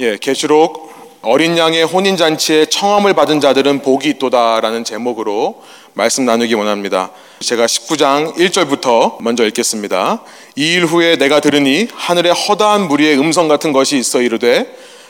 예, 0.00 0.16
계시록 0.16 0.90
어린 1.22 1.56
양의 1.56 1.84
혼인 1.84 2.16
잔치에 2.16 2.66
청함을 2.66 3.14
받은 3.14 3.40
자들은 3.40 3.82
복이 3.82 4.08
있도다라는 4.10 4.84
제목으로 4.84 5.62
말씀 5.94 6.24
나누기 6.24 6.54
원합니다. 6.54 7.10
제가 7.40 7.66
19장 7.66 8.34
1절부터 8.34 9.22
먼저 9.22 9.44
읽겠습니다. 9.46 10.22
이 10.56 10.72
일 10.74 10.84
후에 10.86 11.16
내가 11.16 11.40
들으니 11.40 11.86
하늘에 11.94 12.30
허다한 12.30 12.88
무리의 12.88 13.18
음성 13.18 13.46
같은 13.48 13.72
것이 13.72 13.96
있어 13.98 14.20
이르되 14.22 14.66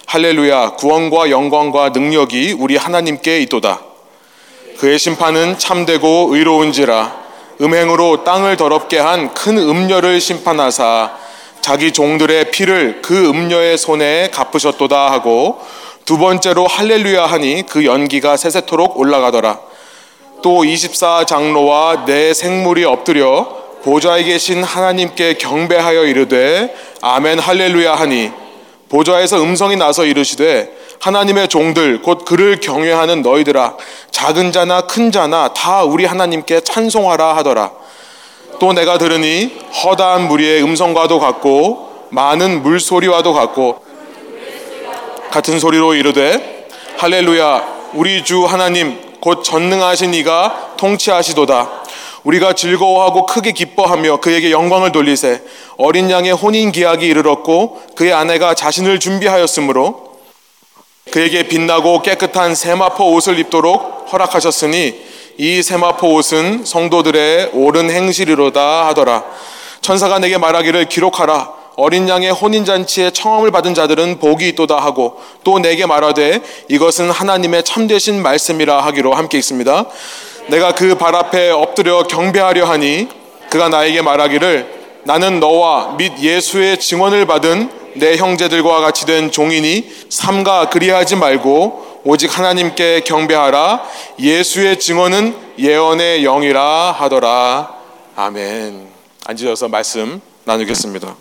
할렐루야 0.06 0.74
구원과 0.74 1.30
영광과 1.30 1.90
능력이 1.90 2.56
우리 2.58 2.76
하나님께 2.76 3.40
있도다. 3.42 3.80
그의 4.78 4.98
심판은 4.98 5.58
참되고 5.58 6.28
의로운지라 6.34 7.22
음행으로 7.60 8.24
땅을 8.24 8.56
더럽게 8.56 8.98
한 8.98 9.32
큰 9.34 9.56
음녀를 9.56 10.20
심판하사 10.20 11.16
자기 11.62 11.92
종들의 11.92 12.50
피를 12.50 13.00
그 13.02 13.28
음녀의 13.30 13.78
손에 13.78 14.30
갚으셨도다 14.30 15.12
하고 15.12 15.60
두 16.04 16.18
번째로 16.18 16.66
할렐루야 16.66 17.24
하니 17.24 17.64
그 17.68 17.84
연기가 17.84 18.36
세세토록 18.36 18.98
올라가더라. 18.98 19.60
또 20.42 20.62
24장로와 20.64 22.04
내 22.04 22.34
생물이 22.34 22.84
엎드려 22.84 23.62
보좌에 23.84 24.24
계신 24.24 24.64
하나님께 24.64 25.34
경배하여 25.34 26.04
이르되 26.04 26.74
아멘 27.00 27.38
할렐루야 27.38 27.94
하니 27.94 28.32
보좌에서 28.88 29.40
음성이 29.40 29.76
나서 29.76 30.04
이르시되 30.04 30.70
하나님의 31.00 31.48
종들 31.48 32.02
곧 32.02 32.24
그를 32.24 32.58
경외하는 32.60 33.22
너희들아 33.22 33.76
작은 34.10 34.52
자나 34.52 34.82
큰 34.82 35.10
자나 35.12 35.52
다 35.54 35.84
우리 35.84 36.04
하나님께 36.04 36.60
찬송하라 36.60 37.36
하더라. 37.36 37.70
또 38.62 38.72
내가 38.72 38.96
들으니 38.96 39.50
허다한 39.82 40.28
무리의 40.28 40.62
음성과도 40.62 41.18
같고 41.18 42.06
많은 42.10 42.62
물소리와도 42.62 43.32
같고 43.32 43.82
같은 45.32 45.58
소리로 45.58 45.94
이르되 45.94 46.68
할렐루야 46.96 47.90
우리 47.94 48.22
주 48.22 48.44
하나님 48.44 49.18
곧 49.20 49.42
전능하신 49.42 50.14
이가 50.14 50.74
통치하시도다. 50.76 51.82
우리가 52.22 52.52
즐거워하고 52.52 53.26
크게 53.26 53.50
기뻐하며 53.50 54.18
그에게 54.20 54.52
영광을 54.52 54.92
돌리세 54.92 55.42
어린 55.76 56.08
양의 56.08 56.30
혼인 56.30 56.70
기약이 56.70 57.04
이르렀고 57.04 57.82
그의 57.96 58.12
아내가 58.12 58.54
자신을 58.54 59.00
준비하였으므로 59.00 60.12
그에게 61.10 61.48
빛나고 61.48 62.02
깨끗한 62.02 62.54
세마포 62.54 63.10
옷을 63.10 63.40
입도록 63.40 64.06
허락하셨으니 64.12 65.10
이 65.42 65.60
세마포 65.60 66.14
옷은 66.14 66.64
성도들의 66.64 67.50
옳은 67.52 67.90
행실이로다 67.90 68.86
하더라. 68.86 69.24
천사가 69.80 70.20
내게 70.20 70.38
말하기를 70.38 70.84
기록하라. 70.84 71.50
어린 71.74 72.08
양의 72.08 72.30
혼인잔치에 72.30 73.10
청함을 73.10 73.50
받은 73.50 73.74
자들은 73.74 74.20
복이 74.20 74.50
있도다 74.50 74.76
하고 74.76 75.20
또 75.42 75.58
내게 75.58 75.84
말하되 75.84 76.42
이것은 76.68 77.10
하나님의 77.10 77.64
참되신 77.64 78.22
말씀이라 78.22 78.82
하기로 78.82 79.14
함께 79.14 79.36
있습니다. 79.36 79.86
내가 80.46 80.74
그 80.76 80.94
발 80.94 81.16
앞에 81.16 81.50
엎드려 81.50 82.04
경배하려 82.04 82.64
하니 82.64 83.08
그가 83.50 83.68
나에게 83.68 84.00
말하기를 84.00 85.00
나는 85.02 85.40
너와 85.40 85.96
및 85.98 86.12
예수의 86.20 86.78
증언을 86.78 87.26
받은 87.26 87.68
내 87.94 88.16
형제들과 88.16 88.78
같이 88.80 89.06
된 89.06 89.32
종이니 89.32 89.90
삼가 90.08 90.68
그리하지 90.70 91.16
말고 91.16 91.91
오직 92.04 92.36
하나님께 92.36 93.02
경배하라. 93.02 93.84
예수의 94.18 94.80
증언은 94.80 95.36
예언의 95.56 96.24
영이라 96.24 96.92
하더라. 96.98 97.76
아멘. 98.16 98.88
앉으셔서 99.26 99.68
말씀 99.68 100.20
나누겠습니다. 100.44 101.14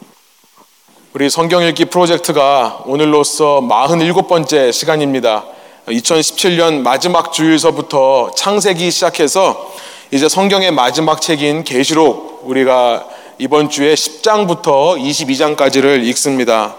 우리 1.13 1.29
성경 1.29 1.61
읽기 1.61 1.85
프로젝트가 1.85 2.81
오늘로써 2.85 3.61
47번째 3.61 4.71
시간입니다. 4.71 5.45
2017년 5.87 6.81
마지막 6.81 7.31
주일서부터 7.31 8.31
창세기 8.35 8.89
시작해서 8.89 9.71
이제 10.09 10.27
성경의 10.27 10.71
마지막 10.71 11.21
책인 11.21 11.63
계시록 11.63 12.41
우리가 12.45 13.05
이번 13.37 13.69
주에 13.69 13.93
10장부터 13.93 14.99
22장까지를 14.99 16.03
읽습니다. 16.07 16.75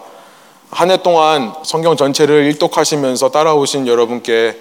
한 0.73 0.91
해 0.91 0.97
동안 0.97 1.53
성경 1.65 1.97
전체를 1.99 2.47
일독하시면서 2.47 3.31
따라오신 3.31 3.87
여러분께 3.87 4.57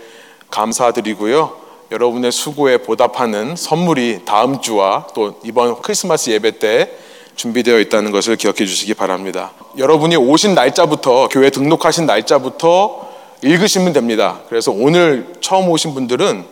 감사드리고요. 0.50 1.56
여러분의 1.90 2.34
수고에 2.34 2.80
보답하는 2.80 3.56
선물이 3.56 4.26
다음 4.26 4.60
주와 4.60 5.08
또 5.16 5.40
이번 5.46 5.82
크리스마스 5.82 6.30
예배 6.30 6.60
때 6.60 6.92
준비되어 7.38 7.80
있다는 7.80 8.12
것을 8.12 8.36
기억해 8.36 8.58
주시기 8.66 8.94
바랍니다. 8.94 9.52
여러분이 9.78 10.18
오신 10.18 10.54
날짜부터 10.54 11.30
교회 11.30 11.50
등록하신 11.50 12.06
날짜부터 12.06 13.10
읽으시면 13.42 13.94
됩니다. 13.94 14.42
그래서 14.50 14.72
오늘 14.72 15.34
처음 15.40 15.70
오신 15.70 15.94
분들은 15.94 16.44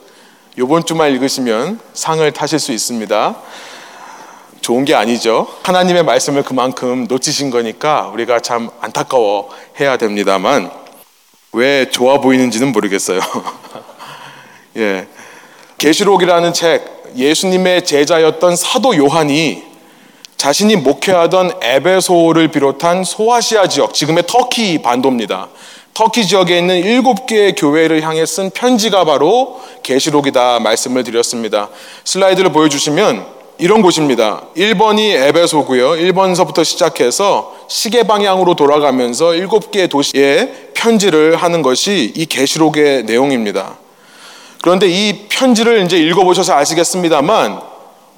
이번 0.57 0.85
주만 0.85 1.11
읽으시면 1.11 1.81
상을 1.93 2.31
타실 2.31 2.59
수 2.59 2.71
있습니다. 2.71 3.35
좋은 4.61 4.85
게 4.85 4.93
아니죠. 4.95 5.47
하나님의 5.63 6.03
말씀을 6.03 6.43
그만큼 6.43 7.05
놓치신 7.07 7.49
거니까 7.49 8.09
우리가 8.13 8.39
참 8.39 8.69
안타까워 8.81 9.49
해야 9.79 9.97
됩니다만 9.97 10.71
왜 11.53 11.89
좋아 11.89 12.19
보이는지는 12.19 12.71
모르겠어요. 12.71 13.19
예. 14.77 15.07
계시록이라는 15.77 16.53
책 16.53 16.99
예수님의 17.15 17.85
제자였던 17.85 18.55
사도 18.55 18.95
요한이 18.95 19.63
자신이 20.37 20.77
목회하던 20.77 21.51
에베소를 21.61 22.49
비롯한 22.49 23.03
소아시아 23.03 23.67
지역, 23.67 23.93
지금의 23.93 24.23
터키 24.25 24.81
반도입니다. 24.81 25.49
터키 25.93 26.25
지역에 26.25 26.57
있는 26.57 26.77
일곱 26.77 27.25
개의 27.25 27.55
교회를 27.55 28.03
향해 28.03 28.25
쓴 28.25 28.49
편지가 28.51 29.03
바로 29.03 29.59
계시록이다 29.83 30.61
말씀을 30.61 31.03
드렸습니다. 31.03 31.69
슬라이드를 32.05 32.53
보여주시면 32.53 33.38
이런 33.61 33.81
곳입니다. 33.81 34.43
1번이 34.55 34.99
에베소고요. 35.27 35.89
1번서부터 35.91 36.63
시작해서 36.63 37.53
시계 37.67 38.03
방향으로 38.03 38.55
돌아가면서 38.55 39.35
일곱 39.35 39.69
개의 39.71 39.89
도시에 39.89 40.69
편지를 40.73 41.35
하는 41.35 41.61
것이 41.61 42.13
이 42.15 42.25
계시록의 42.25 43.03
내용입니다. 43.03 43.77
그런데 44.61 44.87
이 44.87 45.27
편지를 45.27 45.83
이제 45.83 45.97
읽어보셔서 45.97 46.53
아시겠습니다만 46.55 47.59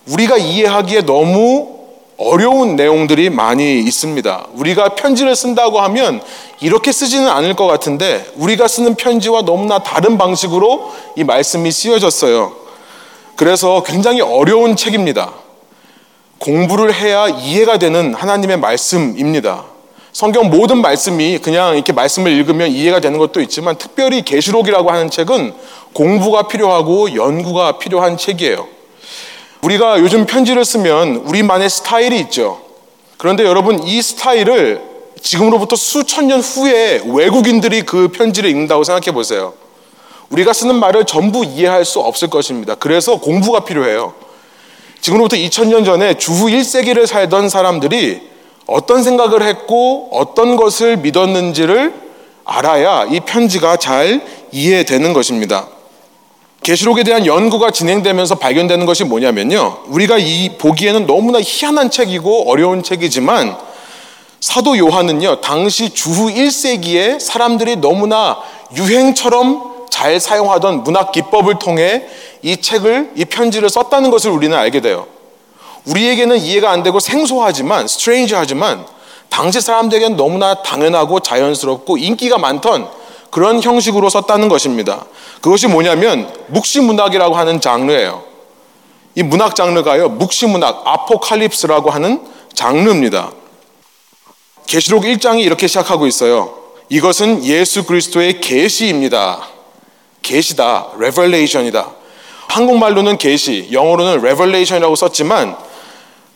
우리가 0.10 0.38
이해하기에 0.38 1.08
너무 1.08 1.80
어려운 2.18 2.76
내용들이 2.76 3.32
많이 3.32 3.80
있습니다. 3.80 4.46
우리가 4.54 4.90
편지를 4.90 5.36
쓴다고 5.36 5.82
하면 5.82 6.22
이렇게 6.60 6.92
쓰지는 6.92 7.28
않을 7.28 7.56
것 7.56 7.66
같은데 7.66 8.28
우리가 8.36 8.68
쓰는 8.68 8.94
편지와 8.94 9.42
너무나 9.42 9.80
다른 9.80 10.20
방식으로 10.20 10.92
이 11.16 11.24
말씀이 11.24 11.72
쓰여졌어요. 11.72 12.61
그래서 13.36 13.84
굉장히 13.84 14.22
어려운 14.22 14.76
책입니다. 14.76 15.34
공부를 16.40 16.94
해야 16.94 17.28
이해가 17.28 17.78
되는 17.78 18.14
하나님의 18.14 18.58
말씀입니다. 18.58 19.66
성경 20.12 20.50
모든 20.50 20.82
말씀이 20.82 21.38
그냥 21.38 21.76
이렇게 21.76 21.94
말씀을 21.94 22.32
읽으면 22.32 22.70
이해가 22.72 23.00
되는 23.00 23.18
것도 23.18 23.40
있지만 23.42 23.78
특별히 23.78 24.24
계시록이라고 24.24 24.92
하는 24.92 25.10
책은 25.10 25.54
공부가 25.94 26.48
필요하고 26.48 27.16
연구가 27.16 27.78
필요한 27.78 28.18
책이에요. 28.18 28.68
우리가 29.62 30.00
요즘 30.00 30.26
편지를 30.26 30.66
쓰면 30.66 31.18
우리만의 31.18 31.70
스타일이 31.70 32.20
있죠. 32.22 32.60
그런데 33.18 33.46
여러분 33.46 33.84
이 33.84 34.02
스타일을 34.02 34.82
지금으로부터 35.22 35.76
수천 35.76 36.28
년 36.28 36.42
후에 36.42 37.04
외국인들이 37.06 37.84
그 37.84 38.08
편지를 38.08 38.50
읽는다고 38.50 38.84
생각해 38.84 39.14
보세요. 39.14 39.54
우리가 40.32 40.54
쓰는 40.54 40.80
말을 40.80 41.06
전부 41.06 41.44
이해할 41.46 41.86
수 41.86 42.00
없을 42.00 42.30
것입니다. 42.30 42.76
그래서 42.76 43.20
공부가 43.20 43.62
필요해요. 43.62 44.14
지금으로부터 45.02 45.36
2000년 45.36 45.84
전에 45.84 46.14
주후 46.16 46.48
1세기를 46.48 47.06
살던 47.06 47.50
사람들이 47.50 48.30
어떤 48.68 49.04
생각을 49.04 49.44
했고 49.44 50.10
어떤 50.12 50.56
것을 50.56 50.98
믿었는지를 50.98 51.94
알아야 52.46 53.06
이 53.06 53.20
편지가 53.22 53.78
잘 53.78 54.22
이해되는 54.52 55.14
것입니다. 55.14 55.68
계시록에 56.64 57.04
대한 57.04 57.26
연구가 57.26 57.72
진행되면서 57.72 58.36
발견되는 58.36 58.86
것이 58.86 59.04
뭐냐면요. 59.04 59.80
우리가 59.88 60.18
이 60.20 60.58
보기에는 60.58 61.08
너무나 61.08 61.40
희한한 61.42 61.90
책이고 61.90 62.50
어려운 62.50 62.84
책이지만 62.84 63.58
사도 64.40 64.78
요한은요. 64.78 65.42
당시 65.42 65.90
주후 65.90 66.32
1세기에 66.32 67.20
사람들이 67.20 67.78
너무나 67.78 68.38
유행처럼 68.76 69.71
잘 69.92 70.20
사용하던 70.20 70.84
문학 70.84 71.12
기법을 71.12 71.60
통해 71.60 72.08
이 72.42 72.58
책을, 72.58 73.12
이 73.16 73.26
편지를 73.26 73.70
썼다는 73.70 74.10
것을 74.10 74.32
우리는 74.32 74.58
알게 74.58 74.82
돼요. 74.82 75.06
우리에게는 75.86 76.38
이해가 76.38 76.72
안 76.72 76.82
되고 76.82 77.00
생소하지만, 77.00 77.88
스트레인지하지만, 77.88 78.86
당시 79.30 79.62
사람들에게는 79.62 80.18
너무나 80.18 80.64
당연하고 80.64 81.20
자연스럽고 81.20 81.98
인기가 81.98 82.38
많던 82.38 82.90
그런 83.30 83.62
형식으로 83.62 84.10
썼다는 84.10 84.50
것입니다. 84.50 85.06
그것이 85.42 85.68
뭐냐면 85.68 86.34
묵시문학이라고 86.48 87.36
하는 87.36 87.62
장르예요. 87.62 88.24
이 89.16 89.24
문학 89.24 89.56
장르가요, 89.56 90.10
묵시문학, 90.10 90.82
아포칼립스라고 90.86 91.90
하는 91.92 92.22
장르입니다. 92.54 93.32
계시록 94.68 95.04
1장이 95.04 95.42
이렇게 95.42 95.68
시작하고 95.68 96.08
있어요. 96.08 96.54
이것은 96.90 97.46
예수 97.46 97.86
그리스도의 97.86 98.42
계시입니다. 98.42 99.48
계시다, 100.22 100.88
revelation이다. 100.96 101.90
한국말로는 102.48 103.18
계시, 103.18 103.70
영어로는 103.72 104.20
revelation이라고 104.20 104.96
썼지만 104.96 105.56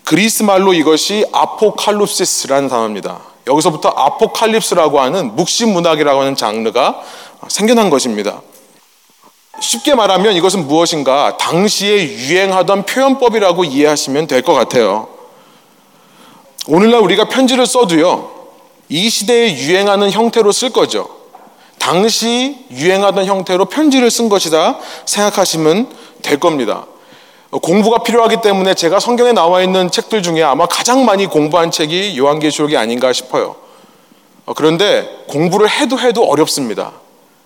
그리스 0.03 0.43
말로 0.43 0.73
이것이 0.73 1.25
아포칼립시스라는 1.31 2.69
단어입니다. 2.69 3.19
여기서부터 3.47 3.89
아포칼립스라고 3.89 4.99
하는 4.99 5.35
묵시 5.35 5.65
문학이라고 5.65 6.21
하는 6.21 6.35
장르가 6.35 7.01
생겨난 7.47 7.89
것입니다. 7.89 8.41
쉽게 9.59 9.95
말하면 9.95 10.35
이것은 10.35 10.67
무엇인가 10.67 11.37
당시에 11.37 12.03
유행하던 12.17 12.85
표현법이라고 12.85 13.63
이해하시면 13.63 14.27
될 14.27 14.41
것 14.41 14.53
같아요. 14.53 15.07
오늘날 16.67 17.01
우리가 17.01 17.29
편지를 17.29 17.65
써도요, 17.65 18.31
이 18.89 19.09
시대에 19.09 19.55
유행하는 19.55 20.11
형태로 20.11 20.51
쓸 20.51 20.71
거죠. 20.71 21.07
당시 21.85 22.65
유행하던 22.71 23.25
형태로 23.25 23.65
편지를 23.65 24.09
쓴 24.09 24.27
것이다 24.27 24.79
생각하시면 25.05 25.87
될 26.23 26.39
겁니다. 26.39 26.87
공부가 27.51 28.01
필요하기 28.01 28.37
때문에 28.41 28.73
제가 28.73 28.99
성경에 28.99 29.33
나와 29.33 29.61
있는 29.61 29.91
책들 29.91 30.23
중에 30.23 30.41
아마 30.41 30.65
가장 30.65 31.05
많이 31.05 31.27
공부한 31.27 31.69
책이 31.69 32.17
요한계시록이 32.17 32.75
아닌가 32.75 33.13
싶어요. 33.13 33.55
그런데 34.55 35.25
공부를 35.27 35.69
해도 35.69 35.99
해도 35.99 36.23
어렵습니다. 36.27 36.91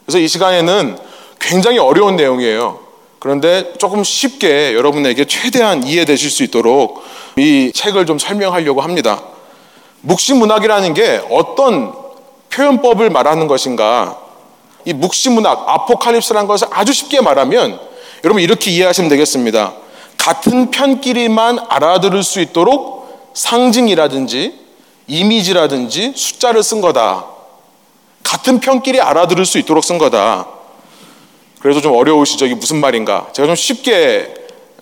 그래서 0.05 0.19
이 0.19 0.29
시간에는 0.29 0.97
굉장히 1.41 1.77
어려운 1.77 2.15
내용이에요. 2.15 2.79
그런데 3.19 3.73
조금 3.77 4.05
쉽게 4.05 4.73
여러분에게 4.73 5.25
최대한 5.25 5.83
이해되실 5.83 6.31
수 6.31 6.43
있도록 6.43 7.03
이 7.35 7.73
책을 7.75 8.05
좀 8.05 8.17
설명하려고 8.17 8.79
합니다. 8.79 9.21
묵시문학이라는 9.99 10.93
게 10.93 11.21
어떤 11.29 11.93
표현법을 12.51 13.09
말하는 13.09 13.47
것인가? 13.47 14.28
이 14.89 14.93
묵시문학, 14.93 15.65
아포칼립스라는 15.67 16.47
것을 16.47 16.67
아주 16.71 16.93
쉽게 16.93 17.21
말하면 17.21 17.79
여러분 18.23 18.41
이렇게 18.41 18.71
이해하시면 18.71 19.07
되겠습니다. 19.07 19.73
같은 20.17 20.71
편끼리만 20.71 21.59
알아들을 21.69 22.23
수 22.23 22.39
있도록 22.39 23.29
상징이라든지 23.35 24.59
이미지라든지 25.05 26.13
숫자를 26.15 26.63
쓴 26.63 26.81
거다. 26.81 27.25
같은 28.23 28.59
편끼리 28.59 28.99
알아들을 28.99 29.45
수 29.45 29.59
있도록 29.59 29.83
쓴 29.83 29.99
거다. 29.99 30.47
그래서 31.59 31.81
좀 31.81 31.95
어려우시죠? 31.95 32.47
이게 32.47 32.55
무슨 32.55 32.81
말인가? 32.81 33.27
제가 33.33 33.45
좀 33.45 33.55
쉽게 33.55 34.33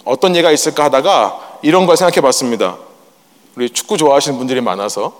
어떤 0.06 0.38
예가 0.38 0.52
있을까 0.52 0.86
하다가 0.86 1.60
이런 1.64 1.86
걸 1.86 1.98
생각해 1.98 2.22
봤습니다. 2.22 2.78
우리 3.58 3.70
축구 3.70 3.98
좋아하시는 3.98 4.38
분들이 4.38 4.62
많아서 4.62 5.12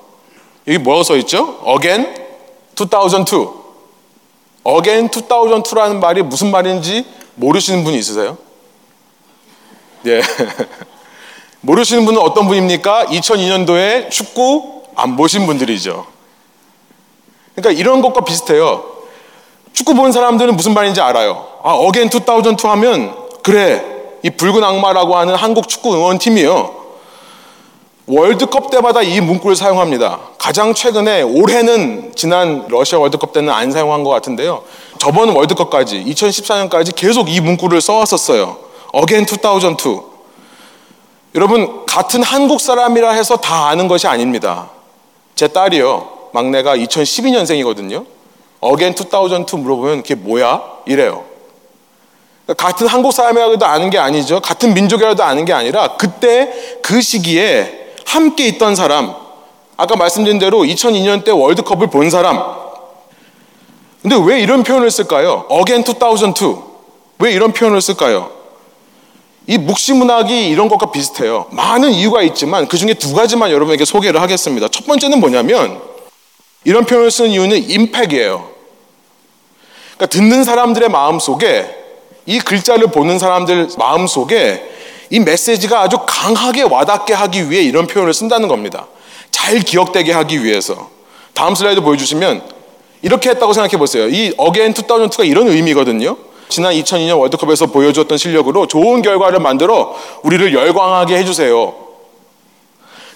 여기 0.66 0.78
뭐라고 0.78 1.04
써 1.04 1.18
있죠? 1.18 1.62
Again 1.68 2.26
2002. 2.80 3.67
Again 4.68 5.10
2002라는 5.10 6.00
말이 6.00 6.22
무슨 6.22 6.52
말인지 6.52 7.06
모르시는 7.36 7.84
분이 7.84 7.98
있으세요? 7.98 8.38
예. 10.06 10.22
모르시는 11.62 12.06
분은 12.06 12.20
어떤 12.20 12.48
분입니까? 12.48 13.06
2002년도에 13.06 14.10
축구 14.10 14.84
안 14.96 15.16
보신 15.16 15.46
분들이죠. 15.46 16.06
그러니까 17.56 17.80
이런 17.80 18.02
것과 18.02 18.22
비슷해요. 18.22 18.98
축구 19.74 19.94
본 19.94 20.12
사람들은 20.12 20.56
무슨 20.56 20.74
말인지 20.74 21.02
알아요. 21.02 21.48
아, 21.64 21.72
어겐 21.74 22.08
2002 22.08 22.68
하면 22.68 23.16
그래. 23.44 23.84
이 24.24 24.30
붉은 24.32 24.64
악마라고 24.64 25.16
하는 25.16 25.36
한국 25.36 25.70
축구 25.70 25.94
응원팀이요. 25.96 26.87
월드컵 28.08 28.72
때마다 28.72 29.02
이 29.02 29.20
문구를 29.20 29.58
사용합니다. 29.58 30.20
가장 30.38 30.74
최근에 30.74 31.24
올해는 31.24 32.14
지난 32.16 32.66
러시아 32.70 33.00
월드컵 33.00 33.34
때는 33.34 33.52
안 33.52 33.70
사용한 33.70 34.06
것 34.06 34.10
같은데요. 34.12 34.64
저번 34.98 35.30
월드컵까지 35.30 36.06
2014년까지 36.06 36.96
계속 36.96 37.30
이 37.30 37.42
문구를 37.42 37.82
써왔었어요. 37.82 38.58
어겐 38.94 39.24
2002. 39.24 40.00
여러분 41.36 41.86
같은 41.86 42.24
한국 42.24 42.62
사람이라 42.62 43.12
해서 43.12 43.36
다 43.36 43.68
아는 43.68 43.90
것이 43.90 44.08
아닙니다. 44.08 44.70
제 45.36 45.50
딸이요. 45.50 46.30
막내가 46.32 46.78
2012년생이거든요. 46.78 48.06
어겐 48.62 48.96
2002 48.98 49.58
물어보면 49.58 50.04
그게 50.04 50.16
뭐야? 50.16 50.64
이래요. 50.86 51.26
같은 52.56 52.88
한국 52.88 53.12
사람이라도 53.12 53.66
아는 53.66 53.90
게 53.90 53.98
아니죠. 53.98 54.40
같은 54.40 54.74
민족이라도 54.74 55.22
아는 55.26 55.44
게 55.44 55.52
아니라 55.52 55.98
그때 55.98 56.54
그 56.82 57.02
시기에 57.02 57.87
함께 58.08 58.48
있던 58.48 58.74
사람, 58.76 59.14
아까 59.76 59.98
말씀드린 59.98 60.40
대로 60.40 60.60
2002년 60.60 61.26
때 61.26 61.32
월드컵을 61.32 61.88
본 61.88 62.10
사람. 62.10 62.42
근데 64.02 64.16
왜 64.26 64.40
이런 64.40 64.64
표현을 64.64 64.90
쓸까요? 64.90 65.46
Again 65.52 65.84
2002. 65.84 66.56
왜 67.20 67.34
이런 67.34 67.52
표현을 67.52 67.82
쓸까요? 67.82 68.32
이 69.46 69.58
묵시문학이 69.58 70.48
이런 70.48 70.70
것과 70.70 70.92
비슷해요. 70.92 71.48
많은 71.52 71.92
이유가 71.92 72.22
있지만 72.22 72.68
그 72.68 72.78
중에 72.78 72.94
두 72.94 73.14
가지만 73.14 73.52
여러분에게 73.52 73.84
소개를 73.84 74.22
하겠습니다. 74.22 74.70
첫 74.70 74.86
번째는 74.86 75.20
뭐냐면 75.20 75.82
이런 76.64 76.86
표현을 76.86 77.12
쓰는 77.12 77.32
이유는 77.32 77.70
impact이에요. 77.70 78.50
그러니까 79.96 80.06
듣는 80.06 80.46
사람들의 80.46 80.90
마음 80.90 81.20
속에 81.20 81.76
이 82.26 82.40
글자를 82.40 82.88
보는 82.88 83.20
사람들 83.20 83.70
마음 83.78 84.08
속에 84.08 84.78
이 85.10 85.20
메시지가 85.20 85.82
아주 85.82 85.98
강하게 86.06 86.64
와닿게 86.64 87.14
하기 87.14 87.50
위해 87.50 87.64
이런 87.64 87.88
표현을 87.88 88.14
쓴다는 88.14 88.48
겁니다. 88.48 88.88
잘 89.32 89.60
기억되게 89.60 90.12
하기 90.12 90.44
위해서. 90.44 90.90
다음 91.34 91.56
슬라이드 91.56 91.82
보여주시면 91.82 92.42
이렇게 93.02 93.30
했다고 93.30 93.54
생각해 93.54 93.78
보세요. 93.78 94.08
이 94.10 94.34
again 94.38 94.74
2002가 94.74 95.26
이런 95.28 95.48
의미거든요. 95.48 96.18
지난 96.50 96.74
2002년 96.74 97.20
월드컵에서 97.20 97.68
보여주었던 97.68 98.18
실력으로 98.18 98.68
좋은 98.68 99.02
결과를 99.02 99.40
만들어 99.40 99.96
우리를 100.24 100.54
열광하게 100.54 101.18
해주세요. 101.18 101.76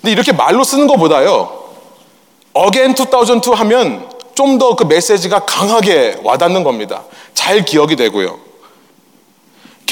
근데 0.02 0.12
이렇게 0.12 0.32
말로 0.32 0.64
쓰는 0.64 0.88
것보다요. 0.88 1.62
again 2.54 2.92
2002 2.92 3.52
하면 3.56 4.10
좀 4.36 4.58
더 4.58 4.76
그 4.76 4.84
메시지가 4.86 5.46
강하게 5.46 6.20
와닿는 6.24 6.64
겁니다. 6.64 7.04
잘 7.34 7.64
기억이 7.64 7.96
되고요. 7.96 8.51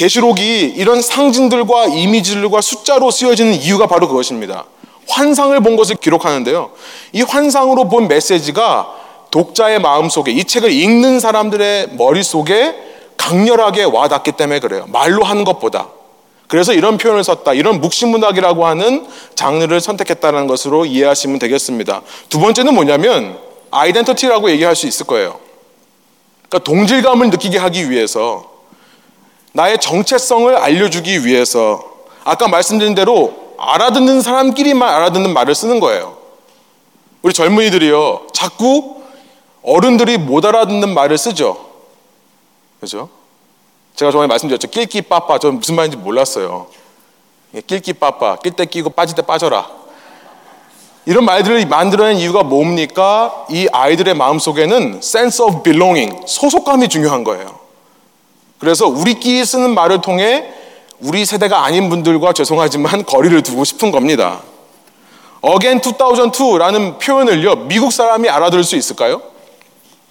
계시록이 0.00 0.72
이런 0.76 1.02
상징들과 1.02 1.88
이미지들과 1.88 2.62
숫자로 2.62 3.10
쓰여지는 3.10 3.52
이유가 3.52 3.86
바로 3.86 4.08
그것입니다. 4.08 4.64
환상을 5.06 5.60
본 5.60 5.76
것을 5.76 5.96
기록하는데요. 5.96 6.70
이 7.12 7.20
환상으로 7.20 7.86
본 7.90 8.08
메시지가 8.08 8.94
독자의 9.30 9.78
마음속에 9.78 10.32
이 10.32 10.44
책을 10.44 10.72
읽는 10.72 11.20
사람들의 11.20 11.90
머릿속에 11.98 12.74
강렬하게 13.18 13.84
와닿기 13.84 14.32
때문에 14.32 14.60
그래요. 14.60 14.86
말로 14.88 15.22
하는 15.22 15.44
것보다. 15.44 15.88
그래서 16.48 16.72
이런 16.72 16.96
표현을 16.96 17.22
썼다. 17.22 17.52
이런 17.52 17.82
묵시문학이라고 17.82 18.66
하는 18.66 19.06
장르를 19.34 19.82
선택했다는 19.82 20.46
것으로 20.46 20.86
이해하시면 20.86 21.38
되겠습니다. 21.38 22.00
두 22.30 22.40
번째는 22.40 22.72
뭐냐면 22.72 23.38
아이덴티티라고 23.70 24.50
얘기할 24.50 24.74
수 24.74 24.86
있을 24.86 25.04
거예요. 25.04 25.38
그러니까 26.48 26.64
동질감을 26.64 27.28
느끼게 27.28 27.58
하기 27.58 27.90
위해서 27.90 28.49
나의 29.52 29.78
정체성을 29.78 30.56
알려주기 30.56 31.24
위해서 31.24 31.82
아까 32.24 32.48
말씀드린 32.48 32.94
대로 32.94 33.54
알아듣는 33.58 34.22
사람끼리만 34.22 34.88
알아듣는 34.88 35.34
말을 35.34 35.54
쓰는 35.54 35.80
거예요. 35.80 36.16
우리 37.22 37.32
젊은이들이요. 37.32 38.28
자꾸 38.32 39.02
어른들이 39.62 40.16
못 40.16 40.44
알아듣는 40.44 40.94
말을 40.94 41.18
쓰죠. 41.18 41.66
그죠? 42.80 43.10
제가 43.94 44.10
저번에 44.10 44.28
말씀드렸죠. 44.28 44.68
낄끼 44.68 45.02
빠빠. 45.02 45.38
저는 45.38 45.58
무슨 45.58 45.74
말인지 45.74 45.98
몰랐어요. 45.98 46.68
낄끼 47.66 47.92
빠빠. 47.92 48.36
낄 48.36 48.52
때 48.52 48.64
끼고 48.64 48.90
빠질 48.90 49.14
때 49.14 49.22
빠져라. 49.22 49.68
이런 51.04 51.24
말들을 51.24 51.66
만들어낸 51.66 52.16
이유가 52.16 52.42
뭡니까? 52.42 53.46
이 53.50 53.68
아이들의 53.70 54.14
마음속에는 54.14 55.00
sense 55.02 55.44
of 55.44 55.62
belonging, 55.62 56.22
소속감이 56.26 56.88
중요한 56.88 57.24
거예요. 57.24 57.59
그래서 58.60 58.86
우리끼리 58.86 59.44
쓰는 59.44 59.74
말을 59.74 60.02
통해 60.02 60.52
우리 61.00 61.24
세대가 61.24 61.64
아닌 61.64 61.88
분들과 61.88 62.34
죄송하지만 62.34 63.04
거리를 63.06 63.42
두고 63.42 63.64
싶은 63.64 63.90
겁니다. 63.90 64.42
Again 65.42 65.80
2002라는 65.80 66.98
표현을요, 66.98 67.66
미국 67.66 67.90
사람이 67.92 68.28
알아들을 68.28 68.62
수 68.62 68.76
있을까요? 68.76 69.22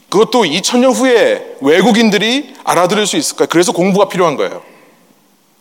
그것도 0.10 0.42
2000년 0.42 0.96
후에 0.96 1.58
외국인들이 1.62 2.56
알아들을 2.64 3.06
수 3.06 3.16
있을까요? 3.16 3.48
그래서 3.48 3.72
공부가 3.72 4.10
필요한 4.10 4.36
거예요. 4.36 4.64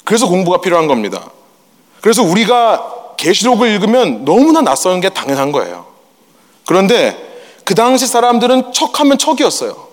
그래서 0.04 0.26
공부가 0.26 0.62
필요한 0.62 0.87
겁니다. 0.87 1.30
그래서 2.00 2.23
우리가 2.23 3.14
계시록을 3.18 3.68
읽으면 3.68 4.25
너무나 4.25 4.62
낯선 4.62 5.00
게 5.02 5.11
당연한 5.11 5.52
거예요. 5.52 5.85
그런데 6.64 7.14
그 7.64 7.75
당시 7.75 8.07
사람들은 8.07 8.73
척하면 8.73 9.18
척이었어요. 9.18 9.88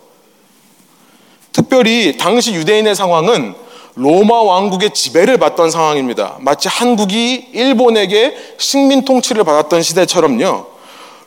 특별히 1.56 2.18
당시 2.18 2.54
유대인의 2.54 2.96
상황은 2.96 3.56
로마 3.94 4.42
왕국의 4.42 4.90
지배를 4.94 5.38
받던 5.38 5.72
상황입니다. 5.72 6.36
마치 6.42 6.68
한국이 6.68 7.48
일본에게 7.54 8.36
식민 8.58 9.06
통치를 9.06 9.46
받았던 9.46 9.82
시대처럼요. 9.82 10.66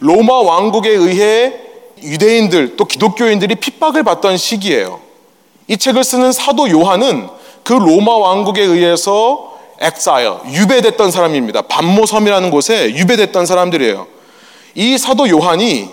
로마 0.00 0.34
왕국에 0.34 0.90
의해 0.90 1.54
유대인들 2.02 2.76
또 2.76 2.84
기독교인들이 2.84 3.54
핍박을 3.54 4.02
받던 4.02 4.36
시기예요. 4.36 5.00
이 5.66 5.78
책을 5.78 6.04
쓰는 6.04 6.30
사도 6.32 6.68
요한은 6.68 7.30
그 7.62 7.72
로마 7.72 8.12
왕국에 8.18 8.60
의해서 8.62 9.56
엑사일, 9.80 10.32
유배됐던 10.52 11.10
사람입니다. 11.10 11.62
반모섬이라는 11.62 12.50
곳에 12.50 12.94
유배됐던 12.94 13.46
사람들이에요. 13.46 14.06
이 14.74 14.98
사도 14.98 15.26
요한이 15.26 15.88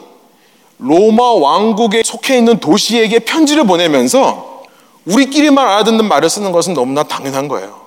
로마 0.78 1.34
왕국에 1.34 2.04
속해 2.04 2.38
있는 2.38 2.60
도시에게 2.60 3.20
편지를 3.20 3.66
보내면서 3.66 4.64
우리끼리만 5.06 5.68
알아듣는 5.68 6.08
말을 6.08 6.30
쓰는 6.30 6.52
것은 6.52 6.74
너무나 6.74 7.04
당연한 7.04 7.48
거예요. 7.48 7.86